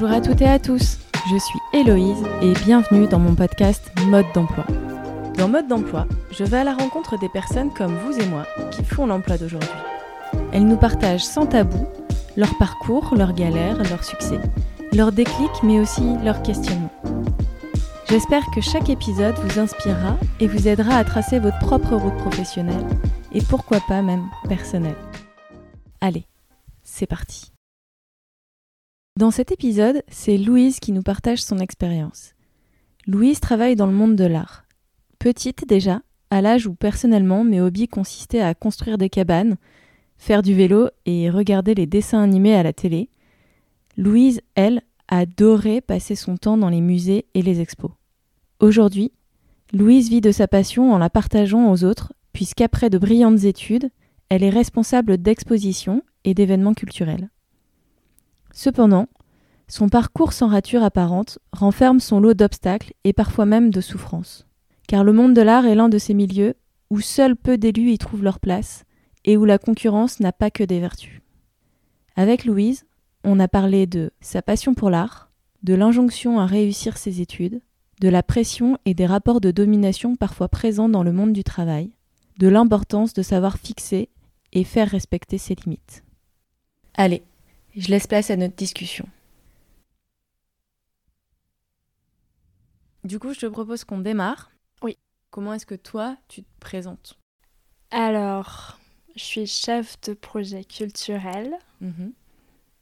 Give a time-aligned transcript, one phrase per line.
[0.00, 0.98] Bonjour à toutes et à tous,
[1.28, 4.64] je suis Héloïse et bienvenue dans mon podcast Mode d'emploi.
[5.36, 8.84] Dans Mode d'emploi, je vais à la rencontre des personnes comme vous et moi qui
[8.84, 9.68] font l'emploi d'aujourd'hui.
[10.52, 11.84] Elles nous partagent sans tabou
[12.36, 14.38] leur parcours, leurs galères, leurs succès,
[14.92, 16.92] leurs déclics mais aussi leurs questionnements.
[18.08, 22.86] J'espère que chaque épisode vous inspirera et vous aidera à tracer votre propre route professionnelle
[23.32, 24.94] et pourquoi pas même personnelle.
[26.00, 26.24] Allez,
[26.84, 27.50] c'est parti.
[29.18, 32.36] Dans cet épisode, c'est Louise qui nous partage son expérience.
[33.04, 34.64] Louise travaille dans le monde de l'art.
[35.18, 39.56] Petite déjà, à l'âge où personnellement mes hobbies consistaient à construire des cabanes,
[40.18, 43.08] faire du vélo et regarder les dessins animés à la télé,
[43.96, 47.90] Louise, elle, adorait passer son temps dans les musées et les expos.
[48.60, 49.10] Aujourd'hui,
[49.72, 53.90] Louise vit de sa passion en la partageant aux autres, puisqu'après de brillantes études,
[54.28, 57.30] elle est responsable d'expositions et d'événements culturels.
[58.58, 59.06] Cependant,
[59.68, 64.48] son parcours sans rature apparente renferme son lot d'obstacles et parfois même de souffrances.
[64.88, 66.54] Car le monde de l'art est l'un de ces milieux
[66.90, 68.82] où seuls peu d'élus y trouvent leur place
[69.24, 71.22] et où la concurrence n'a pas que des vertus.
[72.16, 72.84] Avec Louise,
[73.22, 75.30] on a parlé de sa passion pour l'art,
[75.62, 77.60] de l'injonction à réussir ses études,
[78.00, 81.92] de la pression et des rapports de domination parfois présents dans le monde du travail,
[82.40, 84.08] de l'importance de savoir fixer
[84.52, 86.02] et faire respecter ses limites.
[86.96, 87.22] Allez,
[87.78, 89.08] je laisse place à notre discussion.
[93.04, 94.50] Du coup, je te propose qu'on démarre.
[94.82, 94.98] Oui.
[95.30, 97.18] Comment est-ce que toi, tu te présentes?
[97.90, 98.78] Alors,
[99.14, 101.54] je suis chef de projet culturel.
[101.80, 102.12] Mhm.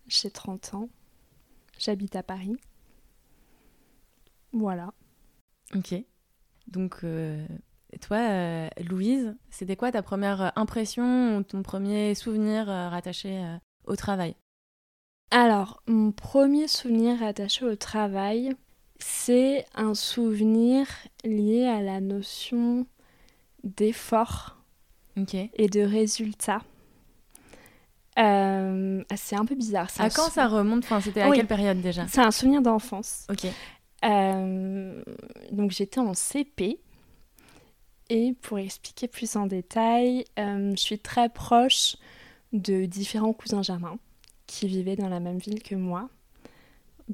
[0.09, 0.89] J'ai 30 ans.
[1.79, 2.57] J'habite à Paris.
[4.53, 4.93] Voilà.
[5.75, 5.95] Ok.
[6.69, 7.47] Donc, euh,
[8.01, 13.57] toi, euh, Louise, c'était quoi ta première impression ou ton premier souvenir euh, rattaché euh,
[13.85, 14.35] au travail?
[15.31, 18.53] Alors, mon premier souvenir attaché au travail,
[18.99, 20.87] c'est un souvenir
[21.25, 22.87] lié à la notion
[23.65, 24.56] d'effort
[25.55, 26.61] et de résultat.
[28.19, 29.89] Euh, c'est un peu bizarre.
[29.99, 30.84] À quand sou- ça remonte?
[30.84, 31.37] Enfin, c'était à Oui.
[31.37, 32.06] quelle période déjà?
[32.09, 33.27] C'est un souvenir d'enfance.
[33.31, 33.47] Ok.
[34.05, 35.03] Euh,
[35.53, 36.79] donc j'étais en CP.
[38.09, 41.97] Et pour expliquer plus en détail, euh, je suis très proche
[42.53, 43.99] de différents cousins germains
[44.47, 46.09] qui vivaient dans la même ville que moi.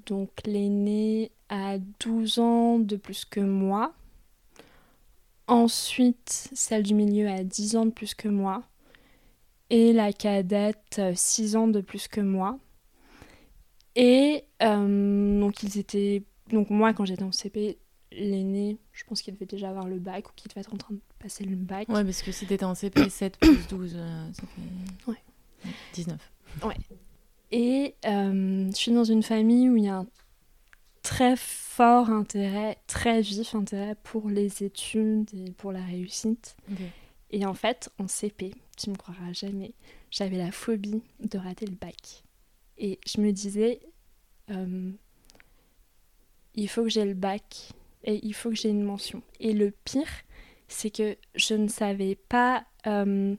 [0.06, 3.92] Donc l'aîné a 12 ans de plus que moi.
[5.48, 8.62] Ensuite, celle du milieu a 10 ans de plus que moi.
[9.70, 12.58] Et la cadette, 6 ans de plus que moi.
[13.96, 17.78] Et euh, donc ils étaient donc moi quand j'étais en CP
[18.10, 20.94] l'aîné je pense qu'il devait déjà avoir le bac ou qu'il devait être en train
[20.94, 24.32] de passer le bac Ouais, parce que si t'étais en CP 7 plus 12, euh,
[24.32, 25.18] ça fait Ouais.
[25.92, 26.18] 19.
[27.52, 30.06] Et euh, je suis dans une famille où il y a un
[31.02, 36.56] très fort intérêt très vif intérêt pour les études et pour la réussite.
[37.30, 39.74] Et en fait en CP tu me croiras jamais.
[40.10, 42.24] J'avais la phobie de rater le bac.
[42.78, 43.80] Et je me disais
[44.50, 44.90] euh,
[46.54, 47.70] il faut que j'ai le bac
[48.04, 49.22] et il faut que j'ai une mention.
[49.40, 50.08] Et le pire,
[50.68, 53.36] c'est que je ne savais pas, euh,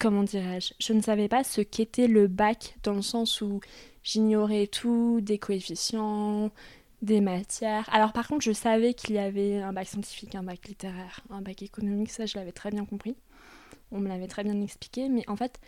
[0.00, 3.60] comment dirais-je, je ne savais pas ce qu'était le bac dans le sens où
[4.02, 6.50] j'ignorais tout, des coefficients,
[7.02, 7.88] des matières.
[7.92, 11.42] Alors par contre, je savais qu'il y avait un bac scientifique, un bac littéraire, un
[11.42, 13.14] bac économique, ça je l'avais très bien compris.
[13.92, 15.60] On me l'avait très bien expliqué, mais en fait,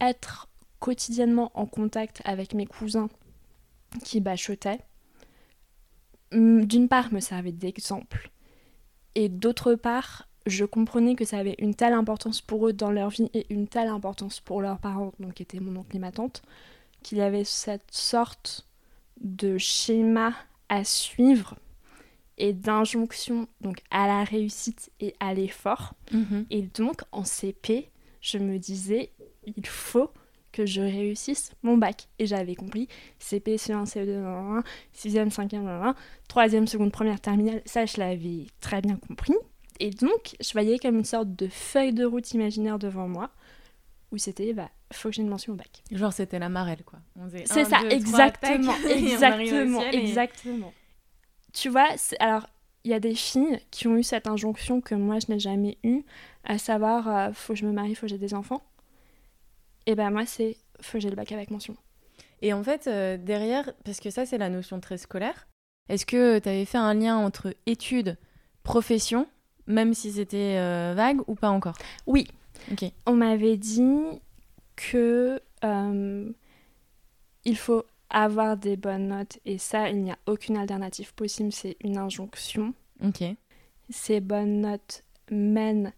[0.00, 0.48] être
[0.80, 3.08] quotidiennement en contact avec mes cousins
[4.04, 4.80] qui bachotaient,
[6.32, 8.30] d'une part me servait d'exemple,
[9.14, 13.10] et d'autre part, je comprenais que ça avait une telle importance pour eux dans leur
[13.10, 16.12] vie et une telle importance pour leurs parents, donc qui étaient mon oncle et ma
[16.12, 16.42] tante,
[17.02, 18.66] qu'il y avait cette sorte
[19.20, 20.32] de schéma
[20.68, 21.56] à suivre
[22.38, 25.94] et d'injonction donc à la réussite et à l'effort.
[26.12, 26.46] Mhm.
[26.50, 27.90] Et donc, en CP,
[28.20, 29.10] je me disais,
[29.44, 30.10] il faut
[30.52, 32.08] que je réussisse mon bac.
[32.18, 32.88] Et j'avais compris
[33.18, 34.62] CP, CE1, CE2,
[34.94, 35.94] 6e, 5e,
[36.28, 37.62] 3e, seconde, première, terminale.
[37.66, 39.34] Ça, je l'avais très bien compris.
[39.80, 43.30] Et donc, je voyais comme une sorte de feuille de route imaginaire devant moi,
[44.12, 45.82] où c'était, bah, faut que j'ai une mention au bac.
[45.90, 46.98] Genre, c'était la marelle, quoi.
[47.30, 50.72] C'est ça, deux, trois, exactement, tac, exactement, et- exactement.
[51.52, 51.88] Tu vois,
[52.20, 52.46] alors,
[52.84, 55.76] il y a des filles qui ont eu cette injonction que moi, je n'ai jamais
[55.82, 56.02] eue,
[56.44, 58.62] à savoir, euh, faut que je me marie, faut que j'ai des enfants.
[59.86, 61.76] Et ben moi, c'est, faut que j'ai le bac avec mention.
[62.42, 65.46] Et en fait, euh, derrière, parce que ça, c'est la notion très scolaire,
[65.88, 68.16] est-ce que tu avais fait un lien entre études,
[68.62, 69.26] profession,
[69.66, 71.76] même si c'était euh, vague ou pas encore?
[72.06, 72.26] Oui,
[73.06, 74.20] on m'avait dit
[74.76, 76.30] que euh,
[77.44, 81.76] il faut avoir des bonnes notes, et ça, il n'y a aucune alternative possible, c'est
[81.80, 82.72] une injonction.
[83.04, 83.24] Ok.
[83.90, 85.92] Ces bonnes notes mènent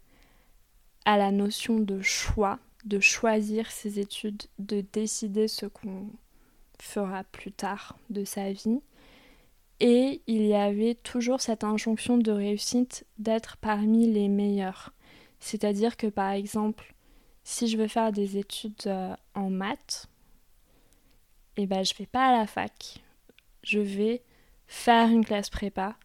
[1.05, 6.07] à la notion de choix, de choisir ses études, de décider ce qu'on
[6.79, 8.79] fera plus tard de sa vie.
[9.79, 14.93] Et il y avait toujours cette injonction de réussite d'être parmi les meilleurs.
[15.39, 16.93] C'est-à-dire que par exemple,
[17.43, 20.07] si je veux faire des études euh, en maths,
[21.57, 23.01] eh ben, je vais pas à la fac.
[23.63, 24.21] Je vais
[24.67, 25.95] faire une classe prépa,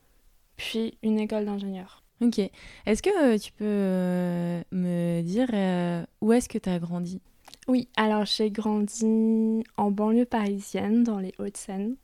[0.57, 2.03] puis une école d'ingénieur.
[2.21, 2.39] Ok.
[2.87, 5.49] Est-ce que euh, tu peux euh, me dire
[6.21, 7.21] où est-ce que tu as grandi?
[7.69, 11.97] Oui, alors j'ai grandi en banlieue parisienne, dans les Hauts-de-Seine,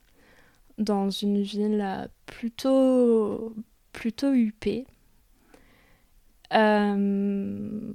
[0.81, 3.55] dans une ville plutôt,
[3.91, 4.85] plutôt huppée.
[6.53, 7.93] Euh,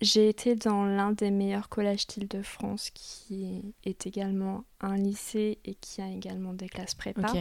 [0.00, 6.00] j'ai été dans l'un des meilleurs collèges d'Île-de-France qui est également un lycée et qui
[6.00, 7.32] a également des classes prépa.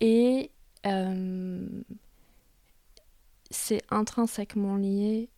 [0.00, 0.50] Et
[0.86, 1.66] euh,
[3.50, 5.28] c'est intrinsèquement lié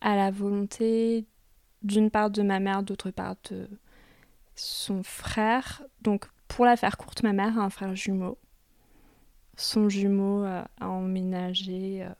[0.00, 1.26] à la volonté
[1.82, 3.68] d'une part de ma mère, d'autre part de
[4.54, 5.82] son frère.
[6.02, 8.36] Donc pour la faire courte, ma mère a un frère jumeau.
[9.56, 12.10] Son jumeau a emménagé euh,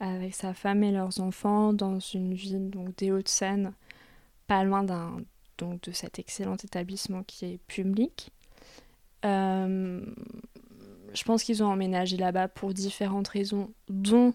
[0.00, 3.72] avec sa femme et leurs enfants dans une ville donc des Hauts-de-Seine,
[4.46, 5.18] pas loin d'un
[5.58, 8.30] donc de cet excellent établissement qui est public.
[9.24, 10.00] Euh,
[11.14, 14.34] je pense qu'ils ont emménagé là-bas pour différentes raisons, dont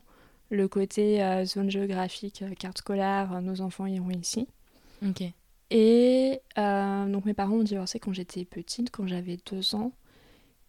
[0.50, 4.48] le côté euh, zone géographique, euh, carte scolaire, nos enfants iront ici.
[5.06, 5.24] Ok.
[5.74, 9.94] Et donc mes parents ont divorcé quand j'étais petite, quand j'avais deux ans.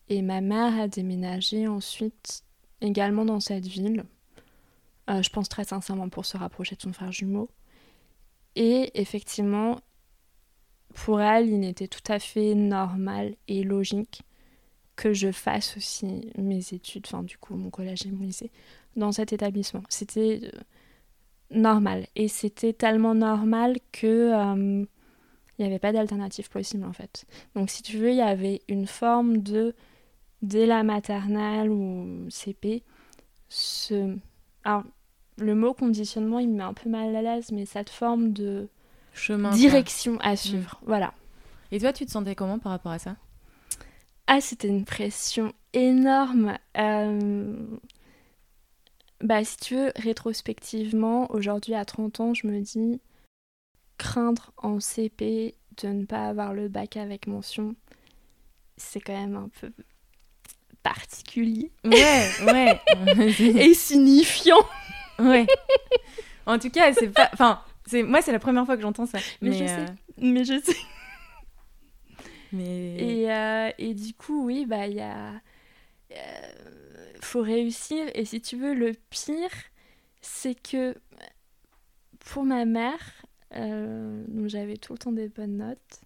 [0.08, 2.44] Et ma mère a déménagé ensuite
[2.80, 4.04] également dans cette ville.
[5.10, 7.48] Euh, je pense très sincèrement pour se rapprocher de son frère jumeau.
[8.54, 9.80] Et effectivement,
[10.94, 14.22] pour elle, il était tout à fait normal et logique
[14.94, 18.52] que je fasse aussi mes études, enfin du coup mon collège et mon lycée,
[18.94, 19.82] dans cet établissement.
[19.88, 20.60] C'était euh,
[21.52, 22.06] normal.
[22.16, 24.84] Et c'était tellement normal que euh,
[25.58, 27.24] il n'y avait pas d'alternative possible en fait.
[27.54, 29.74] Donc si tu veux, il y avait une forme de,
[30.42, 32.82] dès la maternelle ou CP,
[33.48, 34.16] ce
[34.64, 34.84] alors,
[35.38, 38.68] le mot conditionnement, il me met un peu mal à l'aise, mais cette forme de
[39.12, 40.78] chemin direction à suivre.
[40.82, 40.86] Mm.
[40.86, 41.14] Voilà.
[41.70, 43.16] Et toi, tu te sentais comment par rapport à ça?
[44.26, 46.56] Ah, c'était une pression énorme.
[46.78, 47.56] Euh,
[49.32, 53.00] bah, si tu veux, rétrospectivement, aujourd'hui à 30 ans, je me dis
[53.96, 57.74] craindre en CP de ne pas avoir le bac avec mention,
[58.76, 59.72] c'est quand même un peu
[60.82, 61.72] particulier.
[61.82, 62.80] Ouais, ouais.
[63.40, 64.60] et signifiant.
[65.18, 65.46] Ouais.
[66.44, 67.30] en tout cas, c'est pas.
[67.32, 69.18] Enfin, c'est moi, c'est la première fois que j'entends ça.
[69.40, 69.80] Mais, je sais.
[69.80, 69.86] Euh,
[70.18, 70.76] mais je sais.
[72.52, 72.96] Mais...
[72.96, 75.40] Et, euh, et du coup, oui, bah, il y a.
[76.10, 76.91] Euh,
[77.24, 78.06] faut réussir.
[78.14, 79.50] Et si tu veux, le pire,
[80.20, 80.94] c'est que
[82.20, 83.24] pour ma mère,
[83.54, 86.00] donc j'avais tout le temps des bonnes notes.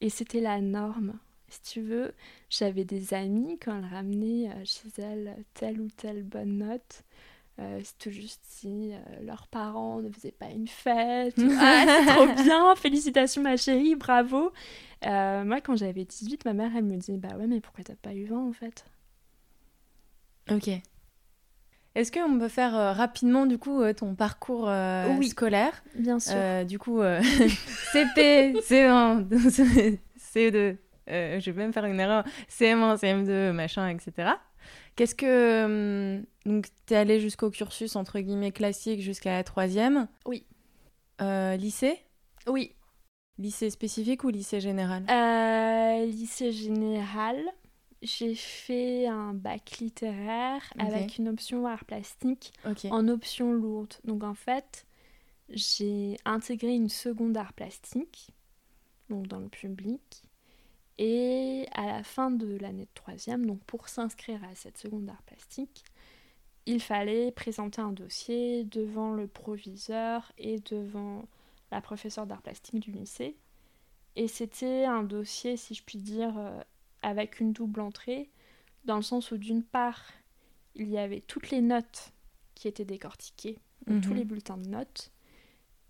[0.00, 1.18] Et c'était la norme
[1.50, 2.14] si tu veux,
[2.48, 7.02] j'avais des amis quand elles ramenaient euh, chez elles telle ou telle bonne note.
[7.58, 11.34] Euh, c'est tout juste si euh, leurs parents ne faisaient pas une fête.
[11.58, 14.52] ah, c'est trop bien, félicitations ma chérie, bravo.
[15.02, 18.14] moi, quand j'avais 18, ma mère, elle me disait Bah ouais, mais pourquoi t'as pas
[18.14, 18.84] eu 20 en fait?
[20.50, 20.68] Ok.
[21.96, 24.70] Est-ce qu'on peut faire rapidement du coup ton parcours
[25.18, 25.82] oui, scolaire?
[25.96, 26.64] Bien sûr.
[26.64, 27.00] du coup,
[27.92, 29.26] CP, C1,
[30.18, 30.76] CE2,
[31.10, 34.32] euh, je vais même faire une erreur, CM1, CM2, machin, etc.
[34.96, 35.64] Qu'est-ce que.
[35.64, 40.08] Hum, donc, t'es allé jusqu'au cursus, entre guillemets, classique jusqu'à la troisième?
[40.26, 40.44] Oui.
[41.20, 41.98] Euh, lycée?
[42.46, 42.74] Oui.
[43.38, 45.04] Lycée spécifique ou lycée général?
[45.10, 47.36] Euh, Lycée général.
[48.02, 52.52] J'ai fait un bac littéraire avec une option art plastique
[52.90, 53.94] en option lourde.
[54.04, 54.86] Donc en fait,
[55.50, 58.30] j'ai intégré une seconde art plastique,
[59.10, 60.22] donc dans le public.
[60.96, 65.22] Et à la fin de l'année de troisième, donc pour s'inscrire à cette seconde art
[65.22, 65.84] plastique,
[66.66, 71.24] il fallait présenter un dossier devant le proviseur et devant
[71.70, 73.36] la professeure d'art plastique du lycée.
[74.16, 76.60] Et c'était un dossier, si je puis dire, euh,
[77.02, 78.30] avec une double entrée,
[78.84, 80.12] dans le sens où d'une part,
[80.74, 82.12] il y avait toutes les notes
[82.54, 84.14] qui étaient décortiquées, tous mhm.
[84.14, 85.12] les bulletins de notes,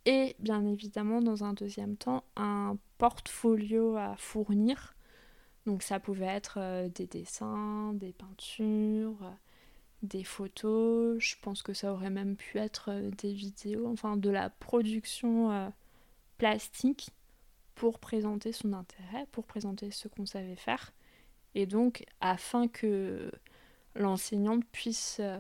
[0.07, 4.95] et bien évidemment, dans un deuxième temps, un portfolio à fournir.
[5.67, 9.31] Donc ça pouvait être euh, des dessins, des peintures, euh,
[10.03, 14.31] des photos, je pense que ça aurait même pu être euh, des vidéos, enfin de
[14.31, 15.71] la production
[16.39, 17.11] plastique
[17.75, 20.93] pour présenter son intérêt, pour présenter ce qu'on savait faire,
[21.55, 23.31] et donc afin que
[23.95, 25.39] l'enseignante puisse euh,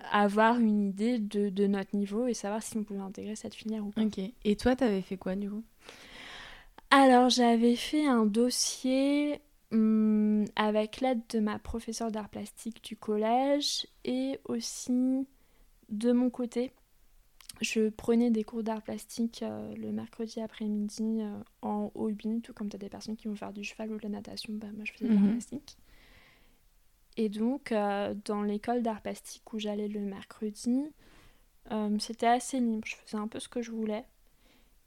[0.00, 3.84] avoir une idée de, de, notre niveau et savoir si on pouvait intégrer cette filière
[3.84, 4.02] ou pas.
[4.02, 4.20] Ok.
[4.44, 5.64] Et toi, t'avais fait quoi du coup?
[6.90, 9.40] Alors, j'avais fait un dossier
[9.72, 15.26] hum, avec l'aide de ma professeure d'art plastique du collège et aussi
[15.88, 16.72] de mon côté.
[17.60, 22.68] Je prenais des cours d'art plastique euh, le mercredi après-midi euh, en hobby, tout comme
[22.68, 24.84] tu as des personnes qui vont faire du cheval ou de la natation, bah, moi
[24.84, 25.28] je faisais de l'art Mhm.
[25.28, 25.76] plastique.
[27.16, 30.84] Et donc, euh, dans l'école d'art plastique où j'allais le mercredi,
[31.72, 34.04] euh, c'était assez libre, je faisais un peu ce que je voulais.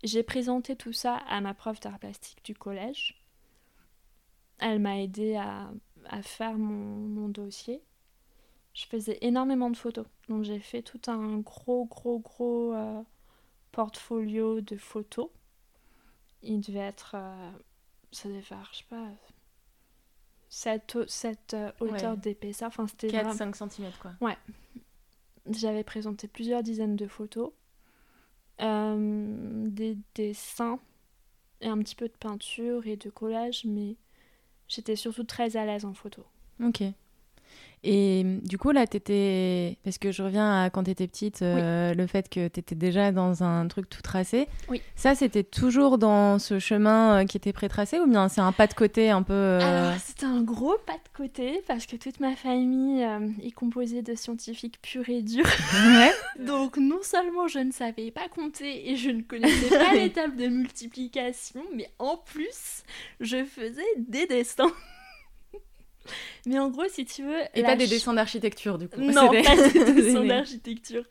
[0.03, 3.23] J'ai présenté tout ça à ma prof d'art plastique du collège.
[4.59, 5.71] Elle m'a aidé à,
[6.05, 7.81] à faire mon, mon dossier.
[8.79, 10.05] Je faisais énormément de photos.
[10.29, 13.01] Donc j'ai fait tout un gros, gros, gros euh,
[13.74, 15.27] portfolio de photos.
[16.43, 17.12] Il devait être...
[17.15, 17.51] euh,
[18.13, 19.05] ça devait faire, je sais pas...
[20.48, 22.17] Cette, au- cette euh, hauteur Ouais.
[22.19, 22.69] d'épaisseur.
[22.69, 24.13] Enfin, c'était 4-5 vraiment- cm quoi.
[25.51, 27.51] J'avais présenté plusieurs dizaines de photos,
[28.62, 30.79] euh, des dessins
[31.59, 33.98] et un petit peu de peinture et de collage, mais
[34.69, 36.24] j'étais surtout très à l'aise en photo.
[36.63, 36.83] Ok.
[37.82, 39.78] Et du coup, là, t'étais.
[39.86, 43.42] Parce que je reviens à quand t'étais petite, euh, le fait que t'étais déjà dans
[43.42, 44.50] un truc tout tracé.
[44.68, 44.82] Oui.
[44.98, 48.68] Ça, c'était toujours dans ce chemin euh, qui était pré-tracé ou bien c'est un pas
[48.68, 49.32] de côté un peu.
[49.34, 53.51] euh, Alors, c'était un gros pas de côté parce que toute ma famille euh, est
[53.51, 55.46] composée de scientifiques purs et durs.
[55.74, 56.12] Ouais.
[56.46, 60.48] Donc, non seulement je ne savais pas compter et je ne connaissais pas tables de
[60.48, 62.84] multiplication, mais en plus,
[63.22, 64.72] je faisais des dessins.
[66.46, 67.42] Mais en gros, si tu veux.
[67.56, 69.01] Et pas des ch- dessins d'architecture, du coup.
[69.01, 71.06] Non, pas des- d'architecture.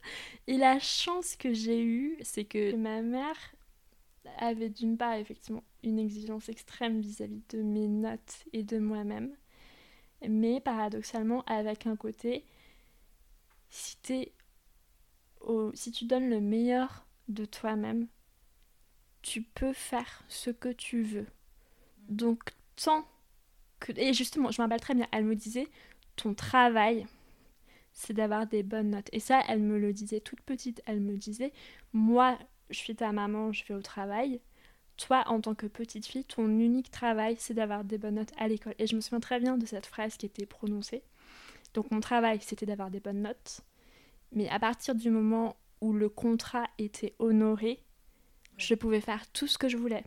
[0.46, 3.36] Et la chance que j'ai eue, c'est que ma mère
[4.38, 9.34] avait d'une part effectivement une exigence extrême vis-à-vis de mes notes et de moi-même,
[10.28, 12.44] mais paradoxalement avec un côté,
[13.70, 14.32] si, t'es
[15.40, 18.06] au- si tu donnes le meilleur de toi-même,
[19.22, 21.26] tu peux faire ce que tu veux.
[22.08, 23.06] Donc tant
[23.80, 23.92] que...
[23.96, 25.68] Et justement, je me rappelle très bien, elle me disait,
[26.16, 27.06] ton travail,
[27.92, 29.08] c'est d'avoir des bonnes notes.
[29.12, 30.82] Et ça, elle me le disait toute petite.
[30.86, 31.52] Elle me disait,
[31.92, 32.38] moi,
[32.70, 34.40] je suis ta maman, je vais au travail.
[34.96, 38.48] Toi, en tant que petite fille, ton unique travail, c'est d'avoir des bonnes notes à
[38.48, 38.74] l'école.
[38.78, 41.02] Et je me souviens très bien de cette phrase qui était prononcée.
[41.74, 43.60] Donc mon travail, c'était d'avoir des bonnes notes.
[44.32, 47.80] Mais à partir du moment où le contrat était honoré,
[48.56, 50.04] je pouvais faire tout ce que je voulais.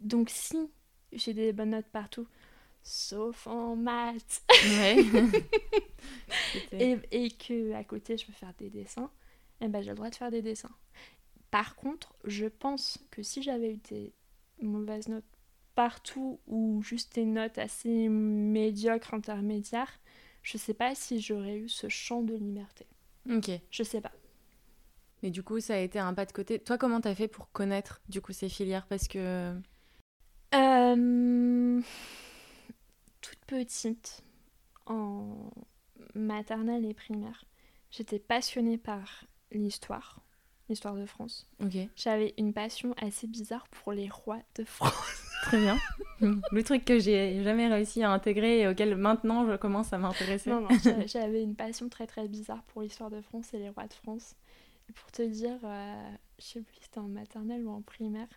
[0.00, 0.70] Donc si
[1.12, 2.26] j'ai des bonnes notes partout,
[2.82, 5.04] sauf en maths, Ouais.
[6.72, 9.10] Et, et que à côté je veux faire des dessins,
[9.60, 10.70] eh ben j'ai le droit de faire des dessins.
[11.50, 14.12] Par contre, je pense que si j'avais eu des
[14.62, 15.24] mauvaises notes
[15.74, 20.00] partout ou juste des notes assez médiocres, intermédiaires,
[20.42, 22.86] je sais pas si j'aurais eu ce champ de liberté.
[23.30, 23.50] Ok.
[23.70, 24.12] Je sais pas.
[25.22, 26.58] Mais du coup, ça a été un pas de côté.
[26.58, 28.86] Toi, comment t'as fait pour connaître du coup ces filières?
[28.86, 29.54] Parce que.
[30.54, 31.80] Euh,
[33.30, 34.22] toute petite,
[34.86, 35.50] en
[36.14, 37.44] maternelle et primaire,
[37.90, 40.20] j'étais passionnée par l'histoire,
[40.68, 41.48] l'histoire de France.
[41.62, 41.76] Ok.
[41.96, 45.26] J'avais une passion assez bizarre pour les rois de France.
[45.44, 45.78] Très bien.
[46.20, 50.50] Le truc que j'ai jamais réussi à intégrer et auquel maintenant je commence à m'intéresser.
[50.50, 53.70] Non, non, j'a- j'avais une passion très très bizarre pour l'histoire de France et les
[53.70, 54.34] rois de France.
[54.88, 58.28] Et pour te dire, euh, je sais plus si c'était en maternelle ou en primaire,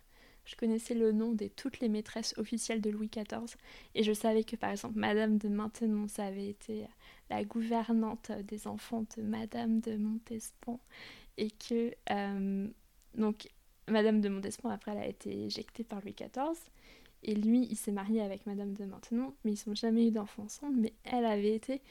[0.45, 3.55] je connaissais le nom de toutes les maîtresses officielles de Louis XIV.
[3.95, 6.85] Et je savais que par exemple, Madame de Maintenon, ça avait été
[7.29, 10.79] la gouvernante des enfants de Madame de Montespan.
[11.38, 12.67] Et que, euh,
[13.15, 13.47] donc,
[13.88, 16.59] Madame de Montespan, après, elle a été éjectée par Louis XIV.
[17.23, 20.43] Et lui, il s'est marié avec Madame de Maintenon, mais ils n'ont jamais eu d'enfants
[20.43, 20.77] ensemble.
[20.77, 21.81] Mais elle avait été,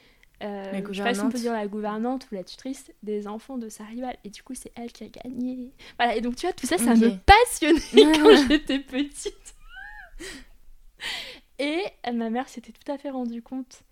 [0.41, 1.41] euh, La je sais pas si on peut gouvernante.
[1.41, 4.17] dire la gouvernante ou la tutrice des enfants de sa rivale.
[4.23, 5.71] Et du coup, c'est elle qui a gagné.
[5.97, 6.97] Voilà, et donc tu vois, tout ça, ça Ok.
[6.99, 9.55] me passionnait quand j'étais petite.
[11.59, 13.83] Et ma mère s'était tout à fait rendue compte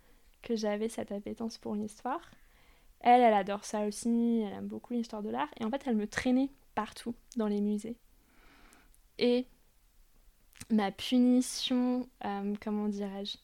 [0.42, 2.20] que j'avais cette appétence pour l'histoire.
[3.02, 5.48] Elle, elle adore ça aussi, elle aime beaucoup l'histoire de l'art.
[5.60, 7.96] Et en fait, elle me traînait partout dans les musées.
[9.20, 9.46] Et
[10.70, 13.38] ma punition, euh, comment dirais-je,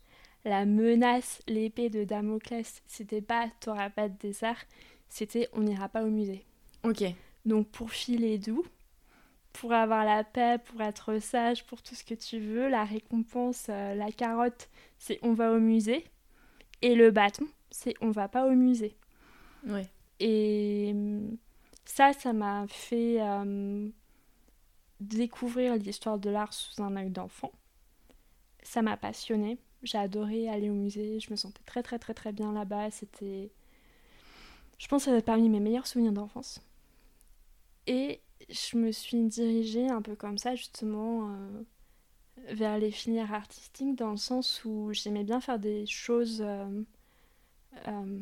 [0.48, 4.66] la menace, l'épée de Damoclès, c'était pas t'auras pas de dessert,
[5.10, 6.46] c'était on n'ira pas au musée.
[6.84, 7.04] Ok.
[7.46, 8.66] Donc pour filer doux,
[9.54, 13.68] pour avoir la paix, pour être sage, pour tout ce que tu veux, la récompense,
[13.70, 16.06] euh, la carotte, c'est on va au musée.
[16.82, 18.96] Et le bâton, c'est on va pas au musée.
[19.66, 19.88] Ouais.
[20.20, 21.38] Et hum,
[21.86, 23.90] ça, ça m'a fait euh,
[25.00, 27.52] découvrir l'histoire de l'art sous un œil d'enfant.
[28.62, 29.58] Ça m'a passionnée.
[29.84, 31.20] J'ai adoré aller au musée.
[31.20, 32.92] Je me sentais très très très très bien là-bas.
[32.92, 33.52] C'était,
[34.78, 36.62] je pense, que ça parmi mes meilleurs souvenirs d'enfance.
[37.88, 41.64] Et je me suis dirigée un peu comme ça justement euh,
[42.54, 46.42] vers les filières artistiques dans le sens où j'aimais bien faire des choses.
[46.42, 46.84] euh,
[47.88, 48.20] euh,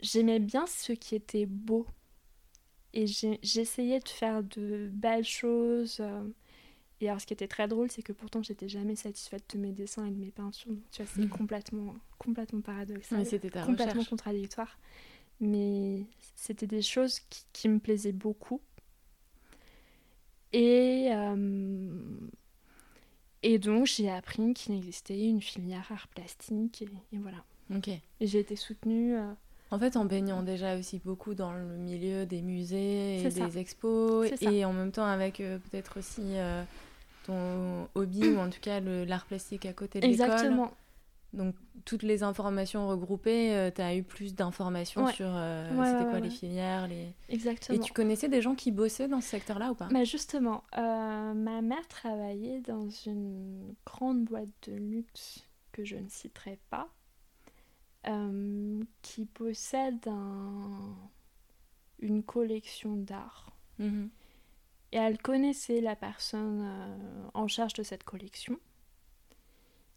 [0.00, 1.86] j'aimais bien ce qui était beau.
[2.92, 6.00] Et j'essayais de faire de belles choses.
[7.00, 9.72] Et alors, ce qui était très drôle, c'est que pourtant, j'étais jamais satisfaite de mes
[9.72, 10.70] dessins et de mes peintures.
[10.72, 11.28] Donc, tu vois, c'est Mhm.
[11.28, 14.08] complètement, complètement paradoxal, c'était ta complètement recherche.
[14.10, 14.78] contradictoire.
[15.40, 18.60] Mais c'était des choses qui, qui me plaisaient beaucoup.
[20.52, 21.86] Et, euh,
[23.42, 26.82] et donc, j'ai appris qu'il existait une filière art plastique.
[26.82, 27.44] Et, et voilà.
[27.74, 27.88] Ok.
[27.88, 29.16] Et j'ai été soutenue.
[29.16, 29.32] euh,
[29.70, 33.46] En fait, en baignant déjà aussi beaucoup dans le milieu des musées et ça.
[33.46, 36.62] des expos, et en même temps avec euh, peut-être aussi euh,
[37.26, 40.26] ton hobby, ou en tout cas l'art plastique à côté de l'école.
[40.26, 40.70] Exactement.
[41.32, 41.54] Donc,
[41.84, 45.12] toutes les informations regroupées, tu as eu plus d'informations Ouais.
[45.12, 46.88] sur euh, Ouais, c'était ouais, quoi les filières.
[46.88, 47.12] Les...
[47.28, 47.76] Exactement.
[47.76, 49.88] Et tu connaissais des gens qui bossaient dans ce secteur-là ou pas?
[49.92, 56.08] Bah justement, euh, ma mère travaillait dans une grande boîte de luxe que je ne
[56.08, 56.88] citerai pas,
[58.08, 60.94] euh, qui possède un-
[61.98, 63.50] une collection d'art.
[63.78, 64.08] Mhm.
[64.92, 68.58] Et elle connaissait la personne euh, en charge de cette collection.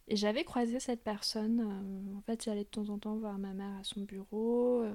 [0.08, 1.60] Et j'avais croisé cette personne.
[1.60, 4.82] euh, en fait, j'allais de temps en temps voir ma mère à son bureau.
[4.82, 4.94] euh,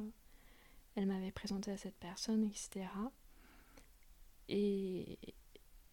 [0.96, 3.12] elle m'avait présenté à cette personne, etc.
[4.50, 5.18] Et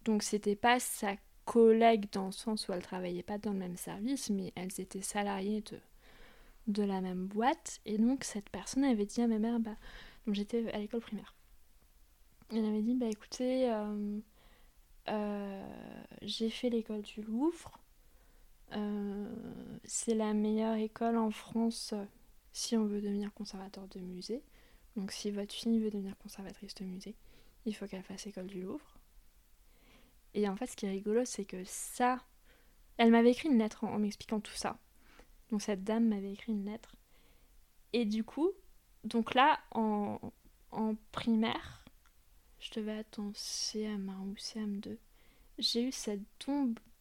[0.04, 3.76] donc, c'était pas sa collègue dans le sens où elle travaillait pas dans le même
[3.76, 5.78] service, mais elles étaient salariées de,
[6.68, 7.80] de la même boîte.
[7.86, 9.76] Et donc, cette personne avait dit à ma mère, bah,
[10.28, 11.34] j'étais à l'école primaire.
[12.54, 14.20] Elle avait dit, bah écoutez, euh,
[15.08, 15.66] euh,
[16.20, 17.78] j'ai fait l'école du Louvre.
[18.72, 19.34] Euh,
[19.84, 21.94] c'est la meilleure école en France
[22.52, 24.42] si on veut devenir conservateur de musée.
[24.96, 27.16] Donc si votre fille veut devenir conservatrice de musée,
[27.64, 28.98] il faut qu'elle fasse école du Louvre.
[30.34, 32.20] Et en fait, ce qui est rigolo, c'est que ça...
[32.98, 34.78] Elle m'avait écrit une lettre en, en m'expliquant tout ça.
[35.50, 36.96] Donc cette dame m'avait écrit une lettre.
[37.94, 38.50] Et du coup,
[39.04, 40.18] donc là, en,
[40.70, 41.81] en primaire,
[42.62, 43.98] je devais être en CM1
[44.30, 44.96] ou CM2,
[45.58, 46.20] j'ai eu cette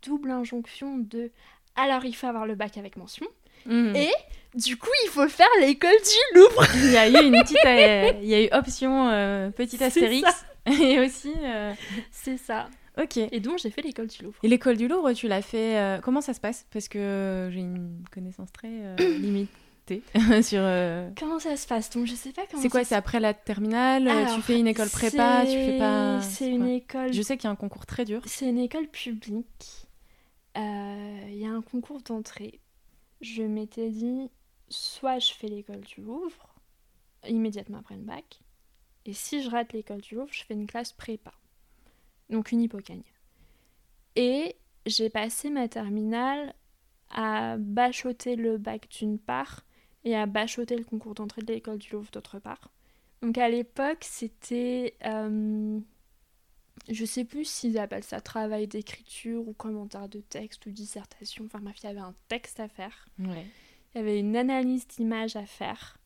[0.04, 1.32] double injonction de
[1.76, 3.28] alors il faut avoir le bac avec mention,
[3.68, 3.96] Mhm.
[3.96, 4.10] Et
[4.56, 6.66] du coup il faut faire l'école du Louvre.
[6.78, 9.86] Il y a eu une petite, euh, il y a eu option euh, petit C'est
[9.86, 11.32] astérix et aussi.
[11.44, 11.72] euh,
[12.10, 12.70] C'est ça.
[13.00, 13.18] Ok.
[13.18, 14.40] Et donc j'ai fait l'école du Louvre.
[14.42, 16.02] Et l'école du Louvre, tu l'as fait.
[16.02, 16.66] comment ça se passe?
[16.74, 18.96] Parce que j'ai une connaissance très euh,
[20.42, 20.62] sur.
[20.62, 23.34] euh, Comment ça se passe Donc je sais pas comment C'est quoi C'est après la
[23.34, 26.22] terminale euh, Alors, Tu fais une école prépa Tu fais pas.
[26.22, 27.12] C'est une école.
[27.14, 28.22] Je sais qu'il y a un concours très dur.
[28.26, 29.88] C'est une école publique.
[30.58, 32.60] Euh, Il y a un concours d'entrée.
[33.22, 34.30] Je m'étais dit,
[34.70, 36.56] soit je fais l'école du Louvre,
[37.28, 38.40] immédiatement après le bac,
[39.06, 41.34] et si je rate l'école du Louvre, je fais une classe prépa.
[42.30, 43.04] Donc une hypocagne.
[44.16, 46.54] Et j'ai passé ma terminale
[47.12, 49.64] à bachoter le bac d'une part
[50.04, 52.72] et à bachoter le concours d'entrée de l'école du Louvre d'autre part.
[53.22, 54.96] Donc à l'époque, c'était...
[55.06, 55.80] euh,
[56.90, 61.46] je sais plus s'ils appellent ça travail d'écriture ou commentaire de texte ou dissertation.
[61.46, 63.08] Enfin bref, il y avait un texte à faire.
[63.20, 63.46] Ouais.
[63.94, 65.98] Il y avait une analyse d'image à faire.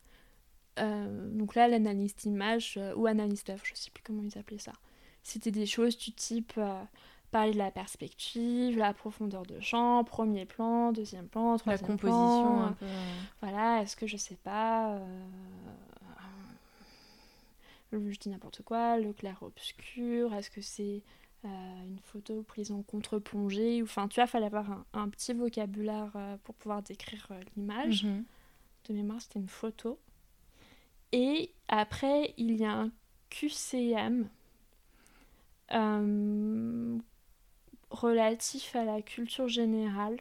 [0.78, 4.58] Euh, donc là, l'analyse d'image euh, ou analyse d'œuvre, je sais plus comment ils appelaient
[4.58, 4.72] ça.
[5.22, 6.60] C'était des choses du type
[7.44, 12.42] euh, de la perspective, la profondeur de champ, premier plan, deuxième plan, La troisième composition
[12.42, 12.62] plan.
[12.66, 12.84] un peu.
[12.86, 14.94] euh, Voilà, est-ce que je sais pas.
[14.96, 15.26] euh,
[17.92, 21.02] le- Je dis n'importe quoi, le clair-obscur, est-ce que c'est
[21.44, 21.48] euh,
[21.86, 25.32] une photo prise en contre-plongée ou- Enfin, tu vois, il fallait avoir un, un petit
[25.32, 28.04] vocabulaire euh, pour pouvoir décrire euh, l'image.
[28.04, 28.24] mhm.
[28.88, 29.98] De mémoire, c'était une photo.
[31.12, 32.90] Et après, il y a un
[33.30, 34.28] QCM
[35.72, 36.98] euh,
[37.90, 40.18] relatif à la culture générale.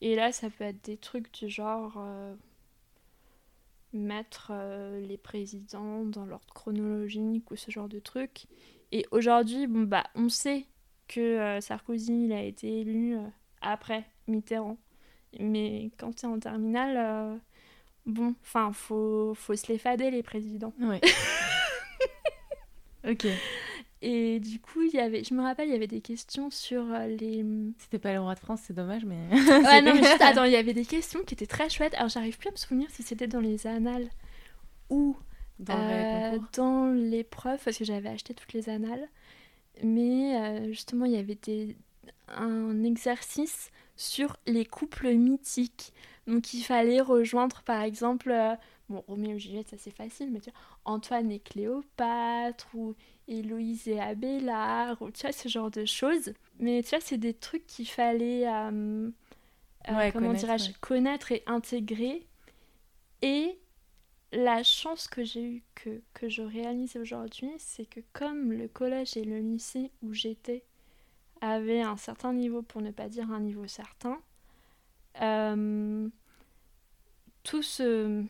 [0.00, 2.34] Et là, ça peut être des trucs du genre euh,
[3.92, 8.46] mettre euh, les présidents dans l'ordre chronologique ou ce genre de trucs.
[8.92, 10.66] Et aujourd'hui, bon, bah, on sait
[11.08, 13.16] que euh, Sarkozy il a été élu
[13.60, 14.78] après Mitterrand.
[15.40, 17.40] Mais quand tu es en terminale,
[18.06, 20.72] bon, enfin, faut, faut se les fader, les présidents.
[20.78, 21.00] Ouais.
[23.08, 23.26] ok.
[24.06, 26.92] Et du coup, il y avait, je me rappelle, il y avait des questions sur
[26.92, 27.42] euh, les.
[27.78, 29.16] C'était pas le roi de France, c'est dommage, mais.
[29.30, 31.94] Ouais, non, mais juste, attends, il y avait des questions qui étaient très chouettes.
[31.94, 34.10] Alors, j'arrive plus à me souvenir si c'était dans les annales
[34.90, 35.16] ou
[35.58, 39.08] Dans euh, l'épreuve, parce que j'avais acheté toutes les annales.
[39.82, 41.74] mais euh, justement, il y avait des,
[42.28, 45.92] un exercice sur les couples mythiques.
[46.26, 48.54] Donc, il fallait rejoindre, par exemple, euh,
[48.88, 52.94] bon, Roméo et Juliette, ça c'est facile, mais tu vois, Antoine et Cléopâtre, ou
[53.28, 56.32] Héloïse et Abélard, ou tu vois, ce genre de choses.
[56.58, 59.10] Mais tu vois, c'est des trucs qu'il fallait, euh,
[59.88, 60.76] euh, Ouais, comment connaître, dirais-je, ouais.
[60.80, 62.26] connaître et intégrer.
[63.22, 63.58] Et
[64.32, 69.16] la chance que j'ai eue, que, que je réalise aujourd'hui, c'est que comme le collège
[69.16, 70.64] et le lycée où j'étais
[71.40, 74.18] avaient un certain niveau, pour ne pas dire un niveau certain,
[75.20, 76.08] euh,
[77.42, 78.24] tout ce,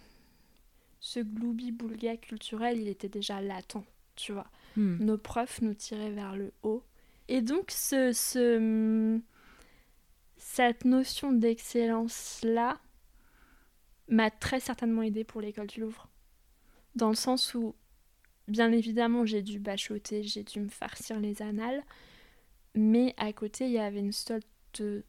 [1.00, 3.84] ce gloubi-boulga culturel, il était déjà latent,
[4.16, 4.46] tu vois.
[4.76, 4.96] Hmm.
[5.04, 6.82] Nos profs nous tiraient vers le haut.
[7.28, 9.20] Et donc, ce, ce,
[10.36, 12.78] cette notion d'excellence-là
[14.08, 16.08] m'a très certainement aidée pour l'école du Louvre.
[16.94, 17.74] Dans le sens où,
[18.48, 21.82] bien évidemment, j'ai dû bachoter, j'ai dû me farcir les annales,
[22.74, 24.42] mais à côté, il y avait une sorte
[24.78, 25.04] de,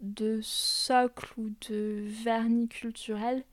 [0.00, 3.44] de socle ou de vernis culturel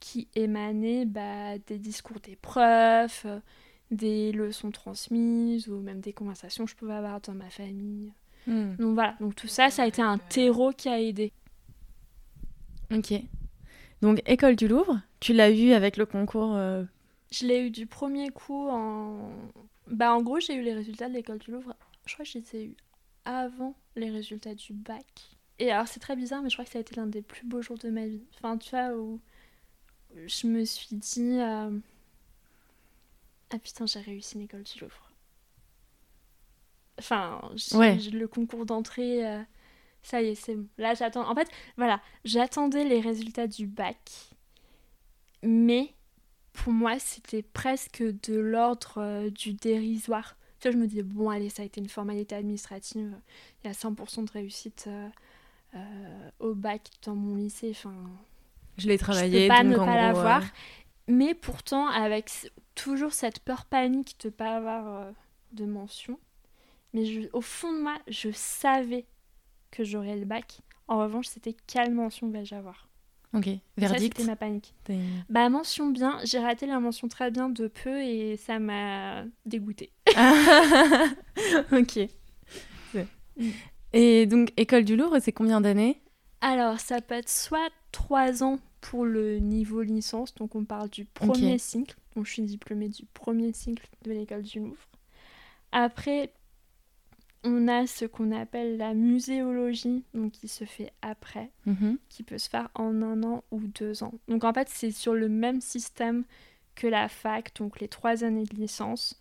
[0.00, 3.26] qui émanait bah, des discours des profs,
[3.92, 8.10] des leçons transmises ou même des conversations que je pouvais avoir dans ma famille.
[8.46, 8.74] Hmm.
[8.76, 11.30] Donc voilà, donc tout ça, ça a été un terreau qui a aidé.
[12.92, 13.12] Ok.
[14.00, 16.56] Donc, École du Louvre, tu l'as eu avec le concours.
[16.56, 16.84] euh,
[17.30, 19.30] Je l'ai eu du premier coup en...
[19.86, 21.76] Bah en gros, j'ai eu les résultats de l'école du Louvre.
[22.06, 22.76] Je crois que je les ai eu
[23.24, 25.36] avant les résultats du bac.
[25.58, 27.46] Et alors c'est très bizarre, mais je crois que ça a été l'un des plus
[27.46, 28.24] beaux jours de ma vie.
[28.36, 29.20] Enfin, tu vois, où
[30.26, 31.38] je me suis dit...
[31.38, 31.70] euh,
[33.52, 35.10] Ah putain, j'ai réussi une école du Louvre.
[36.98, 37.40] Enfin,
[37.74, 37.96] Ouais.
[38.12, 39.42] le concours d'entrée, euh,
[40.02, 40.66] ça y est, c'est bon.
[40.78, 41.28] Là, j'attends...
[41.30, 43.98] En fait, voilà, j'attendais les résultats du bac.
[45.42, 45.94] Mais
[46.52, 50.36] pour moi, c'était presque de l'ordre euh, du dérisoire.
[50.60, 53.12] Tu vois, je me disais, bon, allez, ça a été une formalité administrative.
[53.64, 54.88] Il y a 100% de réussite
[55.74, 57.70] euh, au bac dans mon lycée.
[57.72, 57.94] Enfin,
[58.78, 59.48] Je l'ai je travaillé.
[59.48, 60.42] peux pas donc ne pas l'avoir.
[61.08, 62.30] Mais pourtant, avec
[62.74, 65.10] toujours cette peur panique de pas avoir euh,
[65.52, 66.18] de mention.
[66.94, 69.06] Mais je- au fond de moi, je savais
[69.70, 70.60] que j'aurais le bac.
[70.88, 72.88] En revanche, c'était quelle mention vais-je avoir?
[73.34, 73.48] Ok.
[73.78, 74.18] Verdict.
[74.18, 74.74] c'était ma panique.
[75.30, 79.90] Bah, mention bien, j'ai raté la mention très bien de peu et ça m'a dégoûtée.
[81.72, 81.98] ok.
[82.92, 83.06] C'est-
[83.38, 83.48] Mm.
[83.94, 86.02] Et donc, École du Louvre, c'est combien d'années?
[86.42, 91.06] Alors, ça peut être soit 3 ans pour le niveau licence, donc on parle du
[91.06, 91.96] premier cycle.
[92.14, 94.86] Donc, je suis diplômée du premier cycle de l'école du Louvre.
[95.70, 96.34] Après,
[97.44, 101.96] on a ce qu'on appelle la muséologie, donc qui se fait après, Mhm.
[102.08, 104.12] qui peut se faire en un an ou deux ans.
[104.28, 106.24] Donc, en fait, c'est sur le même système
[106.74, 109.18] que la fac, donc les trois années de licence,